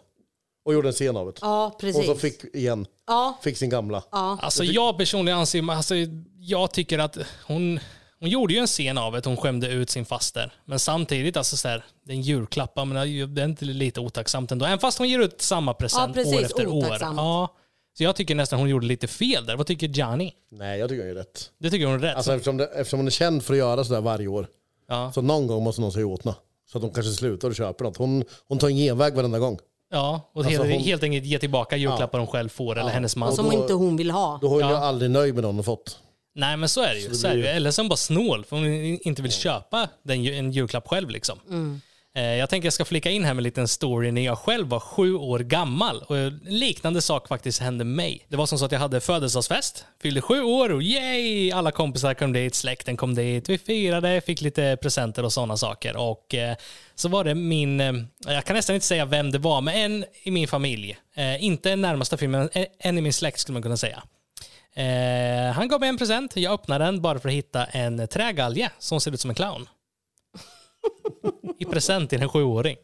Och 0.65 0.75
gjorde 0.75 0.89
en 0.89 0.93
scen 0.93 1.17
av 1.17 1.27
det. 1.27 1.33
Ja, 1.41 1.65
Hon 1.65 1.79
precis. 1.81 2.07
som 2.07 2.19
fick 2.19 2.55
igen. 2.55 2.87
Ja, 3.07 3.39
Fick 3.43 3.57
sin 3.57 3.71
gamla. 3.71 4.03
Alltså 4.11 4.65
jag 4.65 4.99
personligen 4.99 5.39
anser, 5.39 5.71
alltså, 5.73 5.95
jag 6.39 6.73
tycker 6.73 6.99
att 6.99 7.19
hon, 7.47 7.81
hon 8.21 8.29
gjorde 8.29 8.55
ju 8.55 8.61
en 8.61 8.67
scen 8.67 8.99
av 8.99 9.13
det, 9.13 9.25
hon 9.25 9.37
skämde 9.37 9.69
ut 9.69 9.91
sin 9.91 10.05
faster. 10.05 10.53
Men 10.65 10.79
samtidigt, 10.79 11.37
alltså 11.37 11.57
så 11.57 11.69
här, 11.69 11.85
det 12.05 12.13
är 12.13 12.17
en 12.17 12.23
julklapp, 12.23 12.77
menar, 12.77 13.27
det 13.27 13.41
är 13.43 13.45
inte 13.45 13.65
lite 13.65 14.01
otacksamt 14.01 14.53
ändå. 14.53 14.65
Även 14.67 14.79
fast 14.79 14.99
hon 14.99 15.09
ger 15.09 15.19
ut 15.19 15.43
samma 15.43 15.75
present 15.75 16.17
Ja, 16.17 16.23
precis, 16.23 16.39
år 16.39 16.45
efter 16.45 16.67
år. 16.67 16.73
otacksamt. 16.87 17.17
Ja, 17.17 17.57
så 17.99 18.05
jag 18.05 18.17
tycker 18.17 18.35
nästan 18.35 18.59
hon 18.59 18.69
gjorde 18.69 18.87
lite 18.87 19.07
fel 19.07 19.47
där. 19.47 19.57
Vad 19.57 19.67
tycker 19.67 19.89
Gianni? 19.89 20.35
Nej, 20.51 20.79
jag 20.81 20.89
tycker 20.89 21.03
hon 21.03 21.11
är 21.11 21.15
rätt. 21.15 21.51
Det 21.59 21.71
tycker 21.71 21.87
hon 21.87 21.95
är 21.95 21.99
rätt. 21.99 22.17
Alltså, 22.17 22.33
eftersom, 22.33 22.57
det, 22.57 22.65
eftersom 22.67 22.99
hon 22.99 23.07
är 23.07 23.11
känd 23.11 23.43
för 23.43 23.55
att 23.55 23.59
göra 23.59 23.85
sådär 23.85 24.01
varje 24.01 24.27
år. 24.29 24.47
ja. 24.89 25.13
Så 25.15 25.23
någon 25.23 25.47
gång 25.47 25.65
måste 25.65 25.81
någon 25.81 25.93
säga 25.93 26.07
åt 26.07 26.25
henne. 26.25 26.37
Så 26.73 26.79
att 26.79 26.83
de 26.83 26.91
kanske 26.93 27.13
slutar 27.13 27.49
och 27.49 27.55
köper 27.57 27.85
något. 27.85 27.97
Hon, 27.97 28.25
hon 28.49 28.59
tar 28.59 28.69
en 28.69 28.77
genväg 28.77 29.15
varenda 29.15 29.39
gång. 29.39 29.59
ja, 29.91 30.31
och 30.33 30.45
Alltså, 30.45 30.63
helt, 30.63 30.73
hon- 30.75 30.83
helt 30.83 31.03
enkelt 31.03 31.25
ge 31.25 31.39
tillbaka 31.39 31.77
julklappar 31.77 32.19
hon 32.19 32.29
själv 32.29 32.49
får, 32.49 32.79
eller 32.79 32.91
hennes 32.91 33.17
man. 33.17 33.33
som 33.37 33.53
inte 33.53 33.73
hon 33.73 33.97
vill 33.97 34.11
ha. 34.11 34.39
Då 34.43 34.47
är 34.47 34.51
hon 34.51 34.71
ju 34.71 34.77
aldrig 34.77 35.11
nöjd 35.11 35.35
med 35.35 35.43
någon 35.45 35.55
hon 35.55 35.65
fått. 35.65 35.99
Nej 36.35 36.57
men 36.57 36.69
så 36.69 36.83
är 36.83 36.95
det 36.95 37.01
ju. 37.01 37.15
Så 37.15 37.27
är 37.27 37.31
det 37.35 37.39
ju. 37.41 37.47
Eller 37.47 37.71
så 37.71 37.81
är 37.81 37.83
hon 37.85 37.89
bara 37.89 37.97
snål 37.97 38.45
för 38.45 38.57
hon 38.57 38.67
inte 39.03 39.23
vill 39.23 39.33
köpa 39.33 39.89
den, 40.03 40.23
ju- 40.25 40.35
en 40.35 40.53
julklapp 40.53 40.89
själv. 40.89 41.11
Liksom. 41.11 41.39
Eh, 42.17 42.25
jag 42.37 42.51
tänker 42.51 42.67
jag 42.67 42.73
ska 42.73 42.85
flika 42.85 43.11
in 43.11 43.25
här 43.25 43.35
med 43.35 43.41
en 43.41 43.45
liten 43.45 43.69
story 43.69 44.11
när 44.13 44.23
jag 44.23 44.39
själv 44.39 44.69
var 44.69 44.81
sju 44.81 45.15
år 45.15 45.39
gammal. 45.39 46.03
Och 46.09 46.17
en 46.19 46.41
liknande 46.45 47.03
sak 47.03 47.29
faktiskt 47.29 47.61
hände 47.61 47.85
mig. 47.85 48.27
Det 48.29 48.37
var 48.37 48.47
som 48.47 48.59
så 48.59 48.65
att 48.65 48.73
jag 48.73 48.79
hade 48.79 49.01
födelsedagsfest, 49.01 49.85
fyllde 50.03 50.21
sju 50.21 50.43
år 50.43 50.73
och 50.73 50.83
yay! 50.83 51.51
Alla 51.53 51.71
kompisar 51.71 52.15
kom 52.15 52.33
dit, 52.33 52.55
släkten 52.55 52.97
kom 52.97 53.15
dit, 53.15 53.49
vi 53.49 53.59
firade, 53.59 54.21
fick 54.21 54.41
lite 54.41 54.77
presenter 54.83 55.25
och 55.25 55.33
sådana 55.33 55.57
saker. 55.57 55.97
Och 55.97 56.35
eh, 56.35 56.57
så 56.95 57.09
var 57.09 57.25
det 57.25 57.35
min, 57.35 57.81
eh, 57.81 57.93
jag 58.27 58.45
kan 58.45 58.57
nästan 58.57 58.75
inte 58.75 58.87
säga 58.87 59.05
vem 59.05 59.31
det 59.31 59.39
var, 59.39 59.61
men 59.61 59.75
en 59.75 60.05
i 60.23 60.31
min 60.31 60.49
familj. 60.49 60.97
Inte 61.41 61.77
närmaste 61.77 62.17
familj, 62.17 62.39
men 62.55 62.69
en- 62.79 62.99
i 62.99 63.01
min 63.01 63.13
släkt 63.13 63.39
skulle 63.41 63.53
man 63.55 63.63
kunna 63.63 63.77
säga. 63.77 64.03
Han 65.55 65.69
gav 65.69 65.81
mig 65.81 65.89
en 65.89 65.99
present. 65.99 66.37
Jag 66.37 66.53
öppnade 66.55 66.85
den 66.85 67.03
bara 67.03 67.19
för 67.19 67.29
att 67.29 67.35
hitta 67.35 67.65
en 67.65 68.09
trägalge 68.09 68.71
som 68.79 69.01
ser 69.01 69.11
ut 69.15 69.21
som 69.21 69.31
en 69.31 69.35
clown. 69.35 69.69
I 71.69 71.71
present 71.73 72.11
till 72.11 72.23
en 72.23 72.29
sjuåring. 72.29 72.77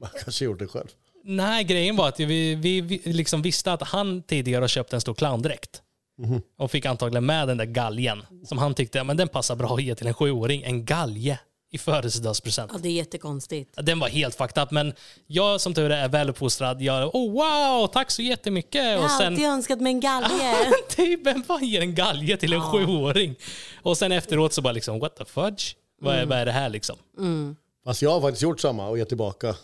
Man 0.00 0.10
kanske 0.24 0.44
gjort 0.44 0.58
det 0.58 0.66
själv. 0.66 0.88
Nej, 1.24 1.64
grejen 1.64 1.96
var 1.96 2.08
att 2.08 2.20
vi, 2.20 2.54
vi, 2.54 2.80
vi 2.80 3.00
liksom 3.04 3.42
visste 3.42 3.72
att 3.72 3.82
han 3.82 4.22
tidigare 4.22 4.62
har 4.62 4.68
köpt 4.68 4.92
en 4.92 5.00
stor 5.00 5.14
clowndräkt. 5.14 5.82
Och 6.58 6.70
fick 6.70 6.86
antagligen 6.86 7.26
med 7.26 7.48
den 7.48 7.56
där 7.56 7.64
galgen. 7.64 8.22
Som 8.44 8.58
han 8.58 8.74
tyckte, 8.74 8.98
ja, 8.98 9.04
men 9.04 9.16
den 9.16 9.28
passar 9.28 9.56
bra 9.56 9.74
att 9.74 9.82
ge 9.82 9.94
till 9.94 10.06
en 10.06 10.14
sjuåring. 10.14 10.62
En 10.62 10.84
galge 10.84 11.38
i 11.72 11.78
födelsedagspresent. 11.78 12.70
Ja, 12.74 12.78
det 12.82 12.88
är 12.88 12.92
jättekonstigt. 12.92 13.74
Den 13.82 13.98
var 14.00 14.08
helt 14.08 14.34
fucked 14.34 14.62
up, 14.62 14.70
men 14.70 14.92
jag 15.26 15.60
som 15.60 15.74
tur 15.74 15.90
är 15.90 16.08
väluppfostrad. 16.08 16.82
Jag, 16.82 17.14
oh 17.14 17.32
wow, 17.32 17.86
tack 17.86 18.10
så 18.10 18.22
jättemycket. 18.22 18.84
Jag 18.84 18.96
Och 18.96 19.02
har 19.02 19.18
sen, 19.18 19.32
alltid 19.32 19.46
önskat 19.46 19.80
mig 19.80 19.92
en 19.92 20.00
galge. 20.00 20.54
typ, 20.88 21.26
vem 21.26 21.42
fan 21.42 21.64
ger 21.64 21.80
en 21.80 21.94
galge 21.94 22.36
till 22.36 22.52
en 22.52 22.62
sjuåring? 22.62 23.34
Och 23.82 23.98
sen 23.98 24.12
efteråt 24.12 24.52
så 24.52 24.62
bara 24.62 24.72
liksom, 24.72 24.98
what 24.98 25.16
the 25.16 25.24
fudge? 25.24 25.74
Vad, 26.00 26.14
är, 26.14 26.26
vad 26.26 26.38
är 26.38 26.46
det 26.46 26.52
här 26.52 26.68
liksom? 26.68 26.96
Fast 27.84 28.02
jag 28.02 28.10
har 28.10 28.20
faktiskt 28.20 28.42
gjort 28.42 28.60
samma 28.60 28.88
och 28.88 28.98
gett 28.98 29.08
tillbaka. 29.08 29.56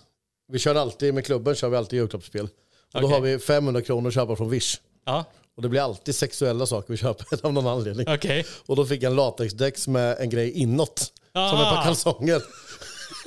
Vi 0.52 0.58
kör 0.58 0.74
alltid, 0.74 1.14
med 1.14 1.26
klubben 1.26 1.54
kör 1.54 1.68
vi 1.68 1.76
alltid 1.76 1.98
julklappsspel. 1.98 2.48
Och 2.94 3.00
då 3.00 3.06
Okej. 3.06 3.14
har 3.14 3.20
vi 3.20 3.38
500 3.38 3.82
kronor 3.82 4.08
att 4.08 4.14
köpa 4.14 4.36
från 4.36 4.50
Wish. 4.50 4.76
Ja, 5.06 5.24
Och 5.56 5.62
det 5.62 5.68
blir 5.68 5.80
alltid 5.80 6.14
sexuella 6.14 6.66
saker 6.66 6.92
vi 6.92 6.96
köper 6.96 7.26
av 7.46 7.52
någon 7.52 7.66
anledning. 7.66 8.06
okej. 8.08 8.46
Och 8.66 8.76
då 8.76 8.84
fick 8.86 9.02
jag 9.02 9.10
en 9.10 9.16
latexdäck 9.16 9.86
med 9.86 10.16
en 10.18 10.30
grej 10.30 10.50
inåt. 10.50 10.98
Som 11.32 11.42
ett 11.42 11.66
Ah. 11.66 11.74
par 11.76 11.84
kalsonger. 11.84 12.42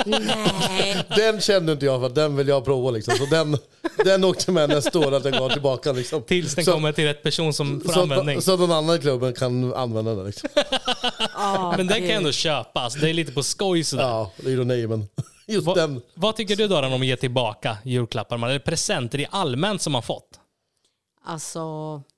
Nej. 0.06 1.04
Den 1.16 1.42
kände 1.42 1.72
inte 1.72 1.86
jag 1.86 2.00
för 2.00 2.08
att 2.08 2.16
den 2.16 2.36
vill 2.36 2.48
jag 2.48 2.66
prova 2.66 2.92
liksom. 2.92 3.13
Så 3.18 3.26
den, 3.26 3.58
den 4.06 4.24
åkte 4.24 4.52
med 4.52 4.70
nästa 4.70 5.00
år 5.00 5.12
att 5.13 5.24
den 5.24 5.32
går 5.39 5.50
tillbaka 5.50 5.92
liksom. 5.92 6.24
Tills 6.24 6.56
den 6.56 6.66
så, 6.66 6.72
kommer 6.72 6.92
till 6.92 7.04
rätt 7.04 7.24
person 7.24 7.54
som 7.54 7.82
får 7.82 7.94
så, 7.94 8.02
användning. 8.02 8.42
så 8.42 8.54
att 8.54 8.60
någon 8.60 8.72
annan 8.72 8.96
i 8.96 9.00
klubben 9.00 9.34
kan 9.34 9.74
använda 9.74 10.16
den 10.16 10.26
liksom. 10.26 10.50
Ja, 11.36 11.74
Men 11.78 11.88
den 11.88 11.98
kan 11.98 12.08
jag 12.08 12.18
ändå 12.18 12.32
köpa. 12.32 12.80
Alltså, 12.80 13.00
det 13.00 13.10
är 13.10 13.13
lite 13.13 13.32
på 13.32 13.44
skoj 13.44 13.84
sådär. 13.84 14.04
Ja, 14.04 14.32
det 14.38 14.48
är 14.50 14.54
ironi 14.54 14.88
men 14.88 15.08
just 15.48 15.66
Vad- 15.68 15.78
den. 15.78 16.02
Vad 16.13 16.36
tycker 16.36 16.56
du 16.56 16.68
Doran 16.68 16.94
om 16.94 17.02
att 17.02 17.08
ge 17.08 17.16
tillbaka 17.16 17.78
julklappar? 17.84 18.36
Eller 18.50 18.60
presenter 18.60 19.20
i 19.20 19.28
allmänt 19.32 19.82
som 19.82 19.94
man 19.94 20.04
fått? 20.04 20.39
Alltså, 21.26 21.62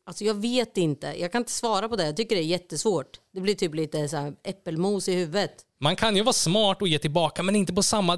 alltså 0.06 0.24
jag 0.24 0.34
vet 0.34 0.78
inte. 0.78 1.08
Jag 1.20 1.32
kan 1.32 1.42
inte 1.42 1.52
svara 1.52 1.90
på 1.90 1.96
det. 1.96 2.06
Jag 2.06 2.18
tycker 2.18 2.36
det 2.36 2.42
är 2.42 2.46
jättesvårt. 2.46 3.20
Det 3.34 3.42
blir 3.42 3.56
typ 3.56 3.76
lite 3.76 4.08
så 4.10 4.18
här 4.18 4.34
äppelmos 4.44 5.10
i 5.10 5.14
huvudet. 5.14 5.52
Man 5.82 5.96
kan 5.96 6.16
ju 6.16 6.24
vara 6.24 6.34
smart 6.34 6.82
och 6.82 6.88
ge 6.88 7.00
tillbaka 7.00 7.44
men 7.44 7.56
inte 7.56 7.74
på 7.74 7.84
samma, 7.84 8.16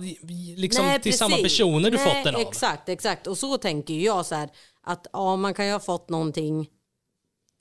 liksom, 0.58 0.86
Nej, 0.86 1.02
till 1.02 1.18
samma 1.18 1.38
personer 1.38 1.92
du 1.92 1.98
Nej, 1.98 2.06
fått 2.06 2.24
den 2.24 2.36
av. 2.36 2.42
Exakt, 2.42 2.90
exakt. 2.90 3.28
Och 3.28 3.38
så 3.38 3.58
tänker 3.58 3.94
jag 3.94 4.26
så 4.26 4.36
här 4.36 4.50
att 4.84 5.08
ja, 5.14 5.36
man 5.36 5.54
kan 5.54 5.66
ju 5.66 5.72
ha 5.72 5.80
fått 5.80 6.10
någonting 6.10 6.68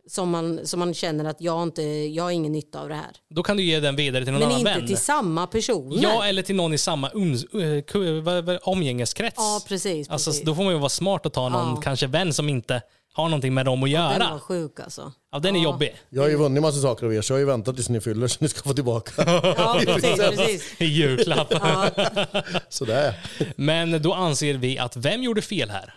som 0.09 0.31
man, 0.31 0.67
som 0.67 0.81
man 0.81 0.95
känner 0.95 1.25
att 1.25 1.41
jag 1.41 1.63
inte, 1.63 1.83
jag 1.83 2.25
har 2.25 2.31
ingen 2.31 2.53
nytta 2.53 2.81
av 2.81 2.89
det 2.89 2.95
här. 2.95 3.17
Då 3.31 3.43
kan 3.43 3.57
du 3.57 3.63
ge 3.63 3.81
den 3.81 3.97
vidare 3.97 4.25
till 4.25 4.33
någon 4.33 4.41
Men 4.41 4.49
annan 4.49 4.61
inte 4.61 4.73
vän. 4.79 4.87
till 4.87 4.97
samma 4.97 5.47
personer. 5.47 6.03
Ja, 6.03 6.25
eller 6.27 6.43
till 6.43 6.57
någon 6.57 6.73
i 6.75 6.79
samma 6.79 7.09
uns, 7.09 7.45
eh, 7.45 8.59
omgängeskrets. 8.63 9.35
Ja, 9.37 9.61
precis. 9.69 10.09
Alltså, 10.11 10.31
precis. 10.31 10.45
då 10.47 10.55
får 10.55 10.63
man 10.65 10.73
ju 10.73 10.79
vara 10.79 10.89
smart 10.89 11.27
och 11.27 11.33
ta 11.33 11.49
någon 11.49 11.75
Ja. 11.75 11.81
kanske 11.83 12.07
vän 12.07 12.33
som 12.33 12.49
inte 12.49 12.83
har 13.17 13.29
någonting 13.29 13.55
med 13.55 13.65
dem 13.67 13.83
att 13.85 13.91
Den 13.91 14.03
var 14.03 14.15
göra. 14.19 14.41
sjuk 14.41 14.81
alltså. 14.81 15.13
Ja, 15.33 15.39
den 15.39 15.57
är 15.57 15.61
jobbig. 15.61 15.97
Jag 16.09 16.23
har 16.23 16.29
ju 16.29 16.37
vunnit 16.37 16.63
massa 16.63 16.81
saker 16.81 17.07
av 17.07 17.15
er 17.15 17.21
så 17.23 17.33
jag 17.33 17.35
har 17.37 17.41
ju 17.41 17.47
väntat 17.47 17.75
tills 17.75 17.89
ni 17.89 18.01
fyller 18.01 18.27
så 18.29 18.37
ni 18.41 18.49
ska 18.49 18.63
få 18.69 18.75
tillbaka. 18.75 19.13
Ja, 19.57 19.81
precis, 19.87 20.17
precis. 20.37 20.81
I 20.81 20.85
julklapp. 20.85 21.53
Sådär. 22.69 23.15
Men 23.57 24.03
då 24.03 24.15
anser 24.15 24.55
vi 24.55 24.79
att 24.79 24.97
vem 24.97 25.23
gjorde 25.23 25.43
fel 25.43 25.71
här? 25.71 25.95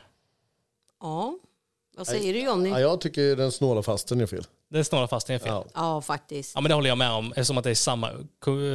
Ja, 1.01 1.33
vad 1.97 2.07
säger 2.07 2.33
du 2.33 2.39
Jonny? 2.39 2.69
Ja, 2.69 2.79
jag 2.79 3.01
tycker 3.01 3.35
den 3.35 3.51
snåla 3.51 3.83
fasten 3.83 4.21
är 4.21 4.25
fel. 4.25 4.43
Den 4.71 4.85
snarare 4.85 5.07
fast 5.07 5.29
är 5.29 5.37
fel. 5.39 5.47
Ja. 5.47 5.65
Ja. 5.73 5.95
Ja, 5.95 6.01
faktiskt. 6.01 6.55
men 6.55 6.63
det 6.63 6.73
håller 6.73 6.89
jag 6.89 6.97
med 6.97 7.11
om 7.11 7.31
eftersom 7.31 7.57
att 7.57 7.63
det 7.63 7.69
är 7.69 7.75
samma, 7.75 8.09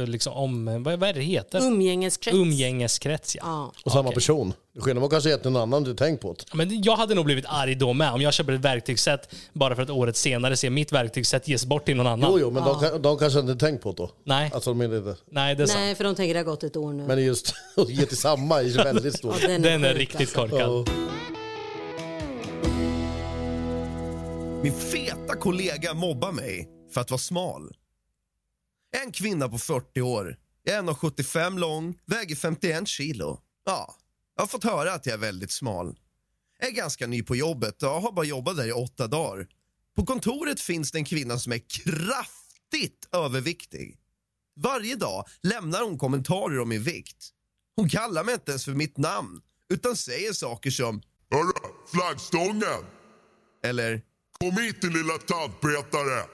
liksom 0.07 0.33
om, 0.33 0.65
vad, 0.83 0.99
vad 0.99 1.09
är 1.09 1.13
det 1.13 1.19
det 1.19 1.25
heter? 1.25 1.61
Umgängeskrets. 1.61 2.37
Umgängeskrets 2.37 3.35
ja. 3.35 3.41
Ja. 3.45 3.71
Och 3.85 3.91
samma 3.91 4.01
Okej. 4.09 4.13
person. 4.15 4.53
Skillnaden 4.79 5.01
var 5.01 5.09
kanske 5.09 5.29
gett 5.29 5.43
någon 5.43 5.55
annan 5.57 5.83
du 5.83 5.93
tänkt 5.95 6.21
på 6.21 6.33
det. 6.33 6.43
Men 6.57 6.83
jag 6.83 6.95
hade 6.95 7.15
nog 7.15 7.25
blivit 7.25 7.45
arg 7.47 7.75
då 7.75 7.93
med 7.93 8.11
om 8.11 8.21
jag 8.21 8.33
köper 8.33 8.53
ett 8.53 8.61
verktygsset 8.61 9.35
bara 9.53 9.75
för 9.75 9.81
att 9.83 9.89
året 9.89 10.17
senare 10.17 10.57
ser 10.57 10.69
mitt 10.69 10.91
verktygsset 10.91 11.47
ges 11.47 11.65
bort 11.65 11.85
till 11.85 11.95
någon 11.97 12.07
annan. 12.07 12.29
Jo, 12.31 12.39
jo, 12.39 12.51
men 12.51 12.63
de, 12.63 12.79
kan- 12.79 13.01
de 13.01 13.17
kanske 13.17 13.39
inte 13.39 13.55
tänkt 13.55 13.83
på 13.83 13.91
det 13.91 13.97
då. 13.97 14.09
Nej, 14.23 14.51
Alltså, 14.53 14.69
de 14.73 14.81
är 14.81 14.97
inte. 14.97 15.15
nej 15.31 15.55
det 15.55 15.63
är 15.63 15.67
sant. 15.67 15.79
Nej, 15.79 15.95
för 15.95 16.03
de 16.03 16.15
tänker 16.15 16.33
det 16.33 16.39
har 16.39 16.45
gått 16.45 16.63
ett 16.63 16.77
år 16.77 16.93
nu. 16.93 17.03
Men 17.03 17.23
just 17.23 17.53
att 17.75 17.89
ge 17.89 18.05
till 18.05 18.17
samma 18.17 18.61
är 18.61 18.83
väldigt 18.83 19.15
stort. 19.17 19.35
Ja, 19.41 19.47
Den 19.47 19.83
är 19.83 19.89
sjuk, 19.89 19.97
riktigt 19.99 20.37
alltså. 20.37 20.57
korkad. 20.57 20.89
Min 24.65 24.79
feta 24.79 25.35
kollega 25.35 25.93
mobbar 25.93 26.31
mig 26.31 26.69
för 26.93 27.01
att 27.01 27.11
vara 27.11 27.19
smal. 27.19 27.75
En 29.03 29.11
kvinna 29.11 29.49
på 29.49 29.57
40 29.57 30.01
år. 30.01 30.37
Är 30.69 30.81
1,75 30.81 31.59
lång, 31.59 31.99
väger 32.05 32.35
51 32.35 32.87
kilo. 32.87 33.39
Ja, 33.65 33.95
jag 34.35 34.41
har 34.41 34.47
fått 34.47 34.63
höra 34.63 34.93
att 34.93 35.05
jag 35.05 35.13
är 35.13 35.17
väldigt 35.17 35.51
smal. 35.51 35.99
Jag 36.59 36.69
är 36.69 36.73
ganska 36.73 37.07
ny 37.07 37.23
på 37.23 37.35
jobbet 37.35 37.83
och 37.83 37.89
har 37.89 38.11
bara 38.11 38.25
jobbat 38.25 38.57
där 38.57 38.67
i 38.67 38.71
åtta 38.71 39.07
dagar. 39.07 39.47
På 39.95 40.05
kontoret 40.05 40.59
finns 40.59 40.91
det 40.91 40.97
en 40.97 41.05
kvinna 41.05 41.39
som 41.39 41.51
är 41.51 41.61
kraftigt 41.69 43.07
överviktig. 43.11 43.97
Varje 44.55 44.95
dag 44.95 45.25
lämnar 45.43 45.81
hon 45.81 45.97
kommentarer 45.97 46.59
om 46.59 46.69
min 46.69 46.83
vikt. 46.83 47.29
Hon 47.75 47.89
kallar 47.89 48.23
mig 48.23 48.33
inte 48.33 48.51
ens 48.51 48.65
för 48.65 48.71
mitt 48.71 48.97
namn 48.97 49.41
utan 49.73 49.95
säger 49.95 50.33
saker 50.33 50.71
som 50.71 51.01
Hörru, 51.31 51.73
flaggstången! 51.93 52.85
eller 53.65 54.01
Kom 54.39 54.57
hit 54.63 54.81
din 54.81 54.93
lilla 54.93 55.17
tandpetare! 55.17 56.25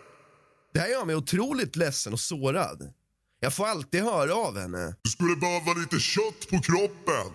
Det 0.74 0.80
här 0.80 0.88
gör 0.88 1.06
mig 1.06 1.16
otroligt 1.16 1.76
ledsen 1.76 2.14
och 2.14 2.20
sårad. 2.20 2.94
Jag 3.40 3.54
får 3.54 3.66
alltid 3.68 4.04
höra 4.04 4.36
av 4.36 4.58
henne. 4.60 4.96
Du 5.04 5.10
skulle 5.10 5.36
behöva 5.36 5.74
lite 5.74 6.00
kött 6.00 6.50
på 6.50 6.62
kroppen. 6.62 7.32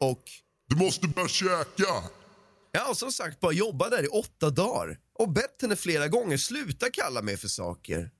Och 0.00 0.22
Du 0.68 0.76
måste 0.76 1.08
börja 1.08 1.28
käka. 1.28 1.92
jag 2.72 2.80
har 2.80 2.94
som 2.94 3.12
sagt 3.12 3.40
bara 3.40 3.52
jobbat 3.52 3.90
där 3.90 4.04
i 4.04 4.08
åtta 4.08 4.50
dagar 4.50 4.98
och 5.18 5.32
bett 5.32 5.62
henne 5.62 5.76
flera 5.76 6.08
gånger 6.08 6.36
sluta 6.36 6.90
kalla 6.90 7.22
mig 7.22 7.36
för 7.36 7.48
saker. 7.48 8.10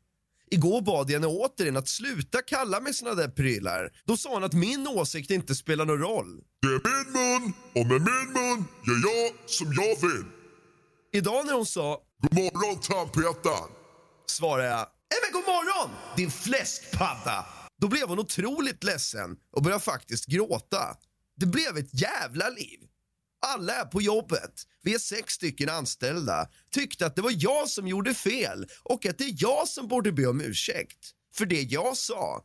Igår 0.50 0.80
bad 0.82 1.10
jag 1.10 1.14
henne 1.14 1.26
återigen 1.26 1.76
att 1.76 1.88
sluta 1.88 2.42
kalla 2.42 2.80
mig 2.80 2.94
såna 2.94 3.14
där 3.14 3.28
prylar. 3.28 3.92
Då 4.04 4.16
sa 4.16 4.34
hon 4.34 4.44
att 4.44 4.52
min 4.52 4.86
åsikt 4.88 5.30
inte 5.30 5.54
spelar 5.54 5.84
någon 5.84 5.98
roll. 5.98 6.40
Det 6.62 6.68
är 6.68 7.04
min 7.04 7.12
mun 7.12 7.52
och 7.74 7.86
med 7.86 8.00
min 8.00 8.32
mun 8.32 8.64
gör 8.86 9.10
jag 9.10 9.50
som 9.50 9.72
jag 9.72 10.08
vill. 10.08 10.24
Idag 11.16 11.46
när 11.46 11.52
hon 11.52 11.66
sa 11.66 12.02
God 12.22 12.34
morgon 12.34 12.80
tandpetaren. 12.80 13.70
svarade 14.26 14.68
jag 14.68 14.88
Nej 15.10 15.18
men 15.22 15.32
god 15.32 15.54
morgon 15.54 15.90
din 16.16 16.30
fläskpadda. 16.30 17.46
Då 17.80 17.88
blev 17.88 18.08
hon 18.08 18.18
otroligt 18.18 18.84
ledsen 18.84 19.36
och 19.52 19.62
började 19.62 19.84
faktiskt 19.84 20.26
gråta. 20.26 20.96
Det 21.36 21.46
blev 21.46 21.76
ett 21.76 22.00
jävla 22.00 22.48
liv. 22.48 22.78
Alla 23.46 23.74
är 23.74 23.84
på 23.84 24.02
jobbet, 24.02 24.52
vi 24.82 24.94
är 24.94 24.98
sex 24.98 25.34
stycken 25.34 25.68
anställda, 25.68 26.48
tyckte 26.70 27.06
att 27.06 27.16
det 27.16 27.22
var 27.22 27.32
jag 27.34 27.68
som 27.68 27.88
gjorde 27.88 28.14
fel 28.14 28.66
och 28.82 29.06
att 29.06 29.18
det 29.18 29.24
är 29.24 29.34
jag 29.38 29.68
som 29.68 29.88
borde 29.88 30.12
be 30.12 30.26
om 30.26 30.40
ursäkt 30.40 31.10
för 31.34 31.46
det 31.46 31.62
jag 31.62 31.96
sa. 31.96 32.44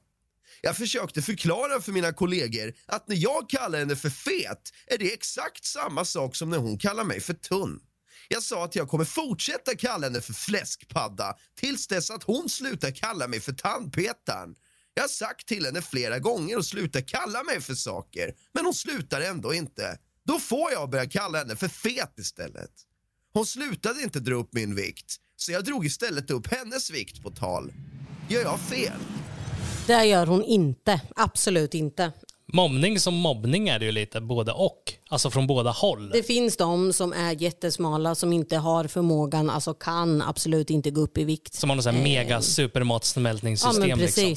Jag 0.62 0.78
försökte 0.78 1.22
förklara 1.22 1.82
för 1.82 1.92
mina 1.92 2.14
kollegor 2.14 2.74
att 2.86 3.08
när 3.08 3.16
jag 3.16 3.50
kallar 3.50 3.80
henne 3.80 3.96
för 3.96 4.10
fet 4.10 4.74
är 4.88 4.98
det 4.98 5.14
exakt 5.14 5.66
samma 5.66 6.06
sak 6.06 6.36
som 6.36 6.50
när 6.50 6.58
hon 6.58 6.78
kallar 6.78 7.04
mig 7.04 7.20
för 7.20 7.34
tunn. 7.34 7.80
Jag 8.34 8.44
sa 8.44 8.66
att 8.66 8.76
jag 8.76 8.90
kommer 8.90 9.06
fortsätta 9.06 9.76
kalla 9.76 10.08
henne 10.08 10.22
för 10.22 10.34
fläskpadda 10.34 11.36
tills 11.56 11.88
dess 11.88 12.12
att 12.12 12.24
hon 12.24 12.50
slutar 12.50 12.92
kalla 12.92 13.28
mig 13.28 13.40
för 13.40 13.54
tandpetaren. 13.54 14.56
Jag 14.94 15.04
har 15.04 15.08
sagt 15.08 15.48
till 15.48 15.66
henne 15.66 15.82
flera 15.82 16.20
gånger 16.20 16.58
att 16.58 16.66
sluta 16.66 17.02
kalla 17.02 17.44
mig 17.44 17.62
för 17.62 17.76
saker, 17.76 18.34
men 18.54 18.66
hon 18.66 18.74
slutar 18.74 19.22
ändå 19.22 19.54
inte. 19.54 19.98
Då 20.24 20.40
får 20.40 20.72
jag 20.72 20.90
börja 20.90 21.10
kalla 21.10 21.38
henne 21.38 21.56
för 21.56 21.68
fet 21.68 22.20
istället. 22.20 22.72
Hon 23.34 23.46
slutade 23.46 24.02
inte 24.02 24.20
dra 24.20 24.36
upp 24.36 24.54
min 24.54 24.76
vikt, 24.76 25.16
så 25.36 25.52
jag 25.52 25.66
drog 25.66 25.86
istället 25.86 26.32
upp 26.32 26.48
hennes 26.48 26.92
vikt 26.92 27.24
på 27.24 27.32
tal. 27.32 27.74
Gör 28.30 28.42
jag 28.42 28.60
fel? 28.60 29.00
Det 29.88 30.06
gör 30.06 30.26
hon 30.26 30.44
inte. 30.44 31.02
Absolut 31.16 31.74
inte. 31.74 32.12
Mobbning 32.54 33.00
som 33.00 33.14
mobbning 33.14 33.70
är 33.70 33.80
det 33.80 33.86
ju 33.86 33.92
lite 33.92 34.22
både 34.22 34.52
och. 34.52 34.94
Alltså 35.10 35.30
från 35.32 35.48
båda 35.48 35.72
håll. 35.72 36.10
Det 36.10 36.24
finns 36.24 36.58
de 36.58 36.94
som 36.94 37.14
är 37.14 37.42
jättesmala 37.42 38.16
som 38.16 38.34
inte 38.34 38.58
har 38.58 38.88
förmågan, 38.88 39.50
alltså 39.50 39.74
kan 39.74 40.22
absolut 40.22 40.70
inte 40.70 40.92
gå 40.92 41.02
upp 41.02 41.18
i 41.18 41.24
vikt. 41.24 41.54
Som 41.54 41.70
har 41.70 41.76
något 41.76 41.84
sånt 41.84 41.98
här 41.98 42.04
mega 42.04 42.30
Ja 42.30 42.42
supermatsmältningssystem. 42.42 43.90
men 43.90 44.00
Liksom. 44.00 44.36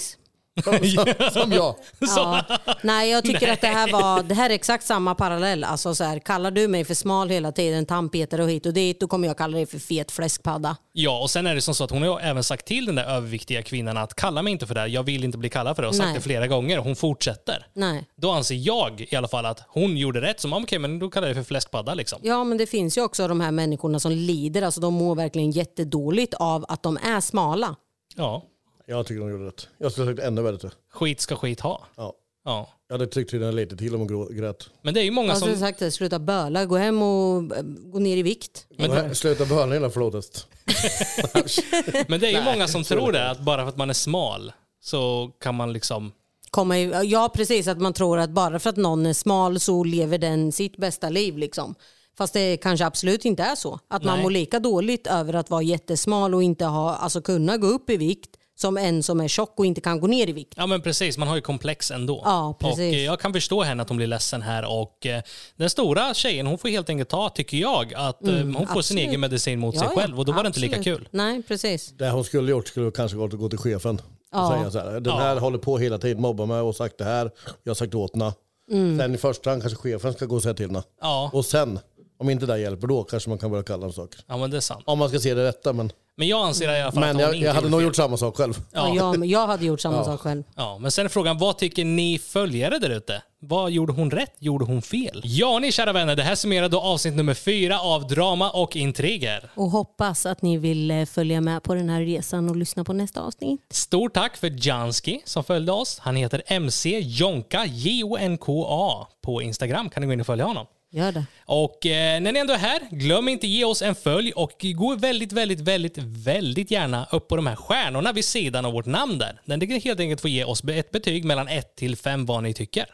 Som 1.33 1.53
jag. 1.53 1.75
Ja. 1.99 2.45
Nej, 2.83 3.11
jag 3.11 3.25
tycker 3.25 3.53
att 3.53 3.61
det 3.61 3.67
här 3.67 3.93
var 3.93 4.23
det 4.23 4.35
här 4.35 4.51
är 4.51 4.55
exakt 4.55 4.87
samma 4.87 5.15
parallell. 5.15 5.65
Alltså 5.65 5.95
så 5.95 6.05
här, 6.05 6.19
kallar 6.19 6.51
du 6.51 6.69
mig 6.69 6.85
för 6.85 6.95
smal 6.95 7.31
hela 7.31 7.53
tiden, 7.53 7.87
tandpetare 7.87 8.43
och 8.43 8.51
hit 8.51 8.67
och 8.67 8.73
dit, 8.73 9.01
då 9.01 9.07
kommer 9.07 9.29
jag 9.29 9.39
kalla 9.39 9.57
dig 9.57 9.67
för 9.67 9.79
fet 9.79 10.11
fläskpadda. 10.13 10.77
Ja, 10.93 11.23
och 11.23 11.31
sen 11.31 11.47
är 11.47 11.55
det 11.55 11.61
som 11.61 11.75
så 11.75 11.85
att 11.85 11.91
hon 11.91 12.03
har 12.03 12.21
även 12.21 12.45
sagt 12.45 12.67
till 12.67 12.87
den 12.87 12.95
där 12.95 13.05
överviktiga 13.05 13.63
kvinnan 13.63 13.97
att 13.97 14.15
kalla 14.15 14.43
mig 14.43 14.53
inte 14.53 14.67
för 14.67 14.75
det 14.75 14.81
här, 14.81 14.89
jag 14.89 15.03
vill 15.03 15.25
inte 15.25 15.39
bli 15.39 15.51
kallad 15.51 15.77
för 15.77 15.83
det 15.83 15.89
och 15.89 15.95
sagt 15.95 16.07
Nej. 16.07 16.15
det 16.15 16.21
flera 16.21 16.47
gånger 16.47 16.79
och 16.79 16.85
hon 16.85 16.97
fortsätter. 16.97 17.67
Nej. 17.73 18.05
Då 18.17 18.31
anser 18.31 18.55
jag 18.55 19.07
i 19.11 19.17
alla 19.17 19.29
fall 19.29 19.47
att 19.47 19.61
hon 19.69 19.97
gjorde 19.97 20.21
rätt, 20.21 20.41
som 20.41 20.53
okej 20.53 20.79
men 20.79 20.99
då 20.99 21.11
kallar 21.11 21.29
jag 21.29 21.37
det 21.37 21.43
för 21.43 21.49
fläskpadda 21.49 21.95
liksom. 21.95 22.19
Ja, 22.23 22.45
men 22.45 22.59
det 22.59 22.67
finns 22.67 22.99
ju 22.99 23.03
också 23.03 23.29
de 23.29 23.41
här 23.41 23.51
människorna 23.51 24.01
som 24.01 24.13
lider, 24.13 24.63
alltså 24.63 24.81
de 24.81 24.95
mår 24.95 25.15
verkligen 25.15 25.51
jättedåligt 25.51 26.35
av 26.35 26.65
att 26.69 26.83
de 26.83 26.97
är 26.97 27.21
smala. 27.21 27.77
Ja, 28.17 28.43
Jag 28.87 29.07
tycker 29.07 29.21
de 29.21 29.31
gjorde 29.31 29.47
rätt. 29.47 29.69
Jag 29.79 29.93
skulle 29.93 30.07
ha 30.11 30.17
sagt 30.17 30.27
ännu 30.27 30.59
till. 30.59 30.71
skit 30.91 31.21
ska 31.21 31.37
skit 31.37 31.61
ha. 31.61 31.87
Ja. 31.97 32.15
Ja. 32.45 32.69
Jag 32.89 32.95
hade 32.95 33.07
tryckt 33.07 33.31
till 33.31 33.41
henne 33.41 33.53
lite 33.53 33.77
till 33.77 33.95
om 33.95 34.01
hon 34.01 34.37
grät. 34.37 34.71
Men 34.83 34.95
det 34.95 35.01
är 35.01 35.05
ju 35.05 35.11
många 35.11 35.31
Alltså, 35.31 35.47
som... 35.47 35.59
sagt 35.59 35.79
det, 35.79 35.91
sluta 35.91 36.19
böla, 36.19 36.65
gå 36.65 36.77
hem 36.77 37.03
och 37.03 37.57
eh, 37.57 37.63
gå 37.63 37.99
ner 37.99 38.17
i 38.17 38.23
vikt. 38.23 38.67
Men, 38.79 39.15
Sluta 39.15 39.47
böla 39.47 39.75
hela 39.75 39.91
förlåtest. 39.91 40.47
Men 42.09 42.21
det 42.21 42.27
är 42.27 42.31
ju 42.31 42.45
många 42.45 42.69
som 42.69 42.85
tror 42.85 43.13
det, 43.13 43.31
att 43.31 43.41
bara 43.41 43.63
för 43.63 43.69
att 43.69 43.77
man 43.77 43.91
är 43.91 43.95
smal 43.95 44.53
så 44.81 45.31
kan 45.41 45.55
man 45.55 45.73
liksom... 45.73 46.13
Komma 46.51 46.79
i, 46.79 47.11
ja 47.11 47.33
precis, 47.35 47.69
att 47.69 47.81
man 47.81 47.93
tror 47.93 48.19
att 48.19 48.31
bara 48.31 48.59
för 48.59 48.71
att 48.71 48.77
någon 48.77 49.07
är 49.07 49.13
smal 49.13 49.61
så 49.61 49.85
lever 49.85 50.19
den 50.19 50.53
sitt 50.53 50.77
bästa 50.77 51.09
liv. 51.09 51.39
Liksom. 51.39 51.75
Fast 52.19 52.33
det 52.33 52.57
kanske 52.57 52.87
absolut 52.87 53.25
inte 53.25 53.43
är 53.43 53.55
så. 53.55 53.79
Att 53.89 54.05
man 54.05 54.15
Nej. 54.15 54.23
mår 54.23 54.31
lika 54.31 54.61
dåligt 54.61 55.07
över 55.07 55.35
att 55.35 55.51
vara 55.51 55.63
jättesmal 55.63 56.35
och 56.35 56.43
inte 56.43 56.65
ha, 56.65 56.95
alltså 56.95 57.23
kunna 57.23 57.57
gå 57.57 57.67
upp 57.67 57.91
i 57.91 57.97
vikt 57.97 58.31
som 58.57 58.77
en 58.77 59.03
som 59.03 59.21
är 59.21 59.29
tjock 59.29 59.55
och 59.59 59.67
inte 59.67 59.81
kan 59.81 60.01
gå 60.01 60.07
ner 60.07 60.29
i 60.29 60.33
vikt. 60.33 60.55
Ja 60.57 60.67
men 60.67 60.81
precis, 60.83 61.19
man 61.19 61.29
har 61.29 61.35
ju 61.37 61.41
komplex 61.43 61.91
ändå. 61.91 62.23
Ja, 62.25 62.57
precis. 62.61 62.79
Och 62.79 62.83
eh, 62.85 63.05
jag 63.05 63.21
kan 63.21 63.33
förstå 63.33 63.63
henne 63.63 63.83
att 63.83 63.89
hon 63.89 63.97
blir 63.97 64.07
ledsen 64.07 64.43
här 64.43 64.65
och 64.71 65.07
eh, 65.07 65.23
den 65.57 65.71
stora 65.71 66.15
tjejen 66.15 66.47
hon 66.47 66.59
får 66.59 66.69
helt 66.69 66.89
enkelt 66.89 67.09
ta, 67.09 67.29
tycker 67.29 67.57
jag, 67.57 67.95
att 67.95 68.27
eh, 68.29 68.35
hon 68.35 68.53
får 68.53 68.55
sin 68.55 68.65
Mm, 68.65 68.79
absolut. 68.79 69.09
egen 69.09 69.21
medicin 69.21 69.59
mot 69.59 69.79
sig 69.79 69.85
Ja, 69.85 69.93
ja, 69.97 70.01
själv 70.01 70.19
och 70.19 70.25
då 70.25 70.33
var 70.33 70.43
det 70.43 70.47
inte 70.47 70.61
lika 70.61 70.79
absolut. 70.79 70.99
kul. 70.99 71.09
Nej, 71.11 71.43
precis. 71.43 71.89
Det 71.99 72.11
hon 72.11 72.25
skulle 72.25 72.51
gjort 72.51 72.69
skulle 72.69 72.91
kanske 72.91 73.17
gått 73.17 73.33
och 73.33 73.39
gå 73.39 73.49
till 73.49 73.59
chefen. 73.59 73.97
Och 73.97 74.03
Ja. 74.41 74.51
säga 74.57 74.71
så 74.71 74.79
här, 74.91 75.01
den 75.01 75.13
här 75.13 75.37
håller 75.37 75.59
på 75.59 75.79
hela 75.79 75.99
tiden, 75.99 76.23
mobbar 76.23 76.47
mig 76.47 76.61
och 76.61 76.77
sagt 76.77 76.99
det 76.99 77.05
här. 77.05 77.31
Jag 77.63 77.71
har 77.71 77.75
sagt 77.75 77.95
åt 77.95 78.15
henne. 78.15 78.33
Mm. 78.71 78.99
Sen 78.99 79.15
i 79.15 79.19
första 79.19 79.51
hand 79.51 79.63
kanske 79.63 79.79
chefen 79.79 80.13
ska 80.13 80.27
gå 80.27 80.37
och 80.37 80.43
säga 80.43 80.55
till 80.55 80.67
henne. 80.67 80.83
Ja, 81.01 81.31
Och 81.33 81.45
sen, 81.45 81.79
om 82.19 82.31
inte 82.31 82.47
det 82.47 82.59
hjälper, 82.59 82.87
då 82.87 83.05
kanske 83.05 83.29
man 83.29 83.39
kan 83.39 83.51
börja 83.51 83.63
kalla 83.65 83.83
dem 83.83 83.93
saker. 83.93 84.21
ja 84.27 84.37
men 84.37 84.51
det 84.51 84.57
är 84.57 84.61
sant. 84.61 84.83
Om 84.87 84.99
man 84.99 85.09
ska 85.09 85.19
se 85.19 85.35
det 85.35 85.45
rätta. 85.49 85.73
Men, 85.73 85.93
Men 86.17 86.29
jag 86.29 86.47
anser 86.47 86.73
i 86.73 86.81
alla 86.83 86.93
fall 86.93 87.01
men 87.01 87.09
att 87.11 87.15
hon 87.17 87.21
jag, 87.23 87.35
inte 87.35 87.47
jag 87.47 87.55
hade 87.55 87.69
nog 87.69 87.81
fel. 87.81 87.87
gjort 87.87 87.97
samma 87.97 88.17
sak 88.17 88.37
själv. 88.37 88.55
Ja. 88.73 88.95
Jag, 88.95 89.27
jag 89.27 89.47
hade 89.47 89.65
gjort 89.65 89.81
samma 89.81 90.05
sak 90.05 90.21
själv. 90.21 90.43
Ja, 90.57 90.79
men 90.81 90.91
sen 90.91 91.05
är 91.05 91.09
frågan, 91.09 91.39
vad 91.39 91.59
tycker 91.59 91.85
ni 91.85 92.19
följare 92.19 92.79
där 92.79 92.91
ute? 92.91 93.23
Vad 93.47 93.71
gjorde 93.71 93.93
hon 93.93 94.11
rätt? 94.11 94.35
Gjorde 94.39 94.65
hon 94.65 94.83
fel? 94.83 95.21
Ja, 95.25 95.59
ni 95.59 95.73
kära 95.73 95.93
vänner, 95.93 96.17
det 96.17 96.23
här 96.23 96.35
summerar 96.35 96.69
då 96.69 96.81
avsnitt 96.81 97.15
nummer 97.15 97.35
fyra 97.35 97.81
av 97.81 98.07
Drama 98.09 98.51
och 98.51 98.77
intriger. 98.77 99.51
Och 99.55 99.71
hoppas 99.71 100.27
att 100.27 100.43
ni 100.43 100.59
vill 100.59 100.91
eh, 100.91 101.05
följa 101.05 101.41
med 101.41 101.63
på 101.63 101.75
den 101.75 101.89
här 101.91 102.01
resan 102.01 102.49
och 102.51 102.57
lyssna 102.57 102.85
på 102.85 102.93
nästa 102.93 103.21
avsnitt. 103.21 103.61
Stort 103.71 104.15
tack 104.15 104.37
för 104.37 104.67
Janski 104.67 105.23
som 105.25 105.45
följde 105.45 105.73
oss. 105.73 105.99
Han 105.99 106.17
heter 106.17 106.43
MC 106.47 106.99
Jonka, 107.01 107.65
J-O-N-K-A 107.67 109.07
på 109.23 109.43
Instagram. 109.43 109.91
Kan 109.91 110.01
ni 110.01 110.07
gå 110.07 110.13
in 110.13 110.21
och 110.21 110.27
följa 110.27 110.45
honom? 110.45 110.67
Gör 110.95 111.13
det. 111.13 111.27
Och 111.45 111.87
eh, 111.87 112.21
när 112.21 112.33
ni 112.33 112.39
ändå 112.39 112.53
är 112.53 112.59
här, 112.59 112.81
glöm 112.91 113.29
inte 113.29 113.47
ge 113.47 113.65
oss 113.65 113.83
en 113.83 113.95
följ 113.95 114.33
och 114.33 114.67
gå 114.75 114.95
väldigt, 114.95 115.33
väldigt, 115.33 115.61
väldigt, 115.61 115.99
väldigt 115.99 116.71
gärna 116.71 117.07
upp 117.13 117.29
på 117.29 117.37
de 117.37 117.47
här 117.47 117.57
stjärnorna 117.57 118.13
vid 118.13 118.25
sidan 118.25 118.65
av 118.65 118.73
vårt 118.73 118.87
namn 118.87 119.19
där. 119.19 119.41
Den 119.45 119.61
kan 119.61 119.81
helt 119.81 120.01
enkelt 120.01 120.21
få 120.21 120.29
ge 120.29 120.45
oss 120.45 120.65
ett 120.65 120.91
betyg 120.91 121.25
mellan 121.25 121.49
1 121.49 121.77
till 121.77 121.97
5 121.97 122.27
vad 122.27 122.43
ni 122.43 122.55
tycker. 122.55 122.87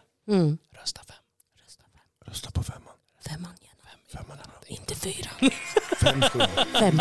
Rösta 0.80 1.00
5. 1.08 1.16
Rösta 2.26 2.50
på 2.50 2.62
femman. 2.62 2.94
Femman 3.28 3.52
igen. 3.60 3.76
Femman 4.12 4.36
bra. 4.36 4.60
Inte 4.66 4.94
fyra. 4.94 5.50
Fem 6.00 6.22
Fem. 6.80 7.00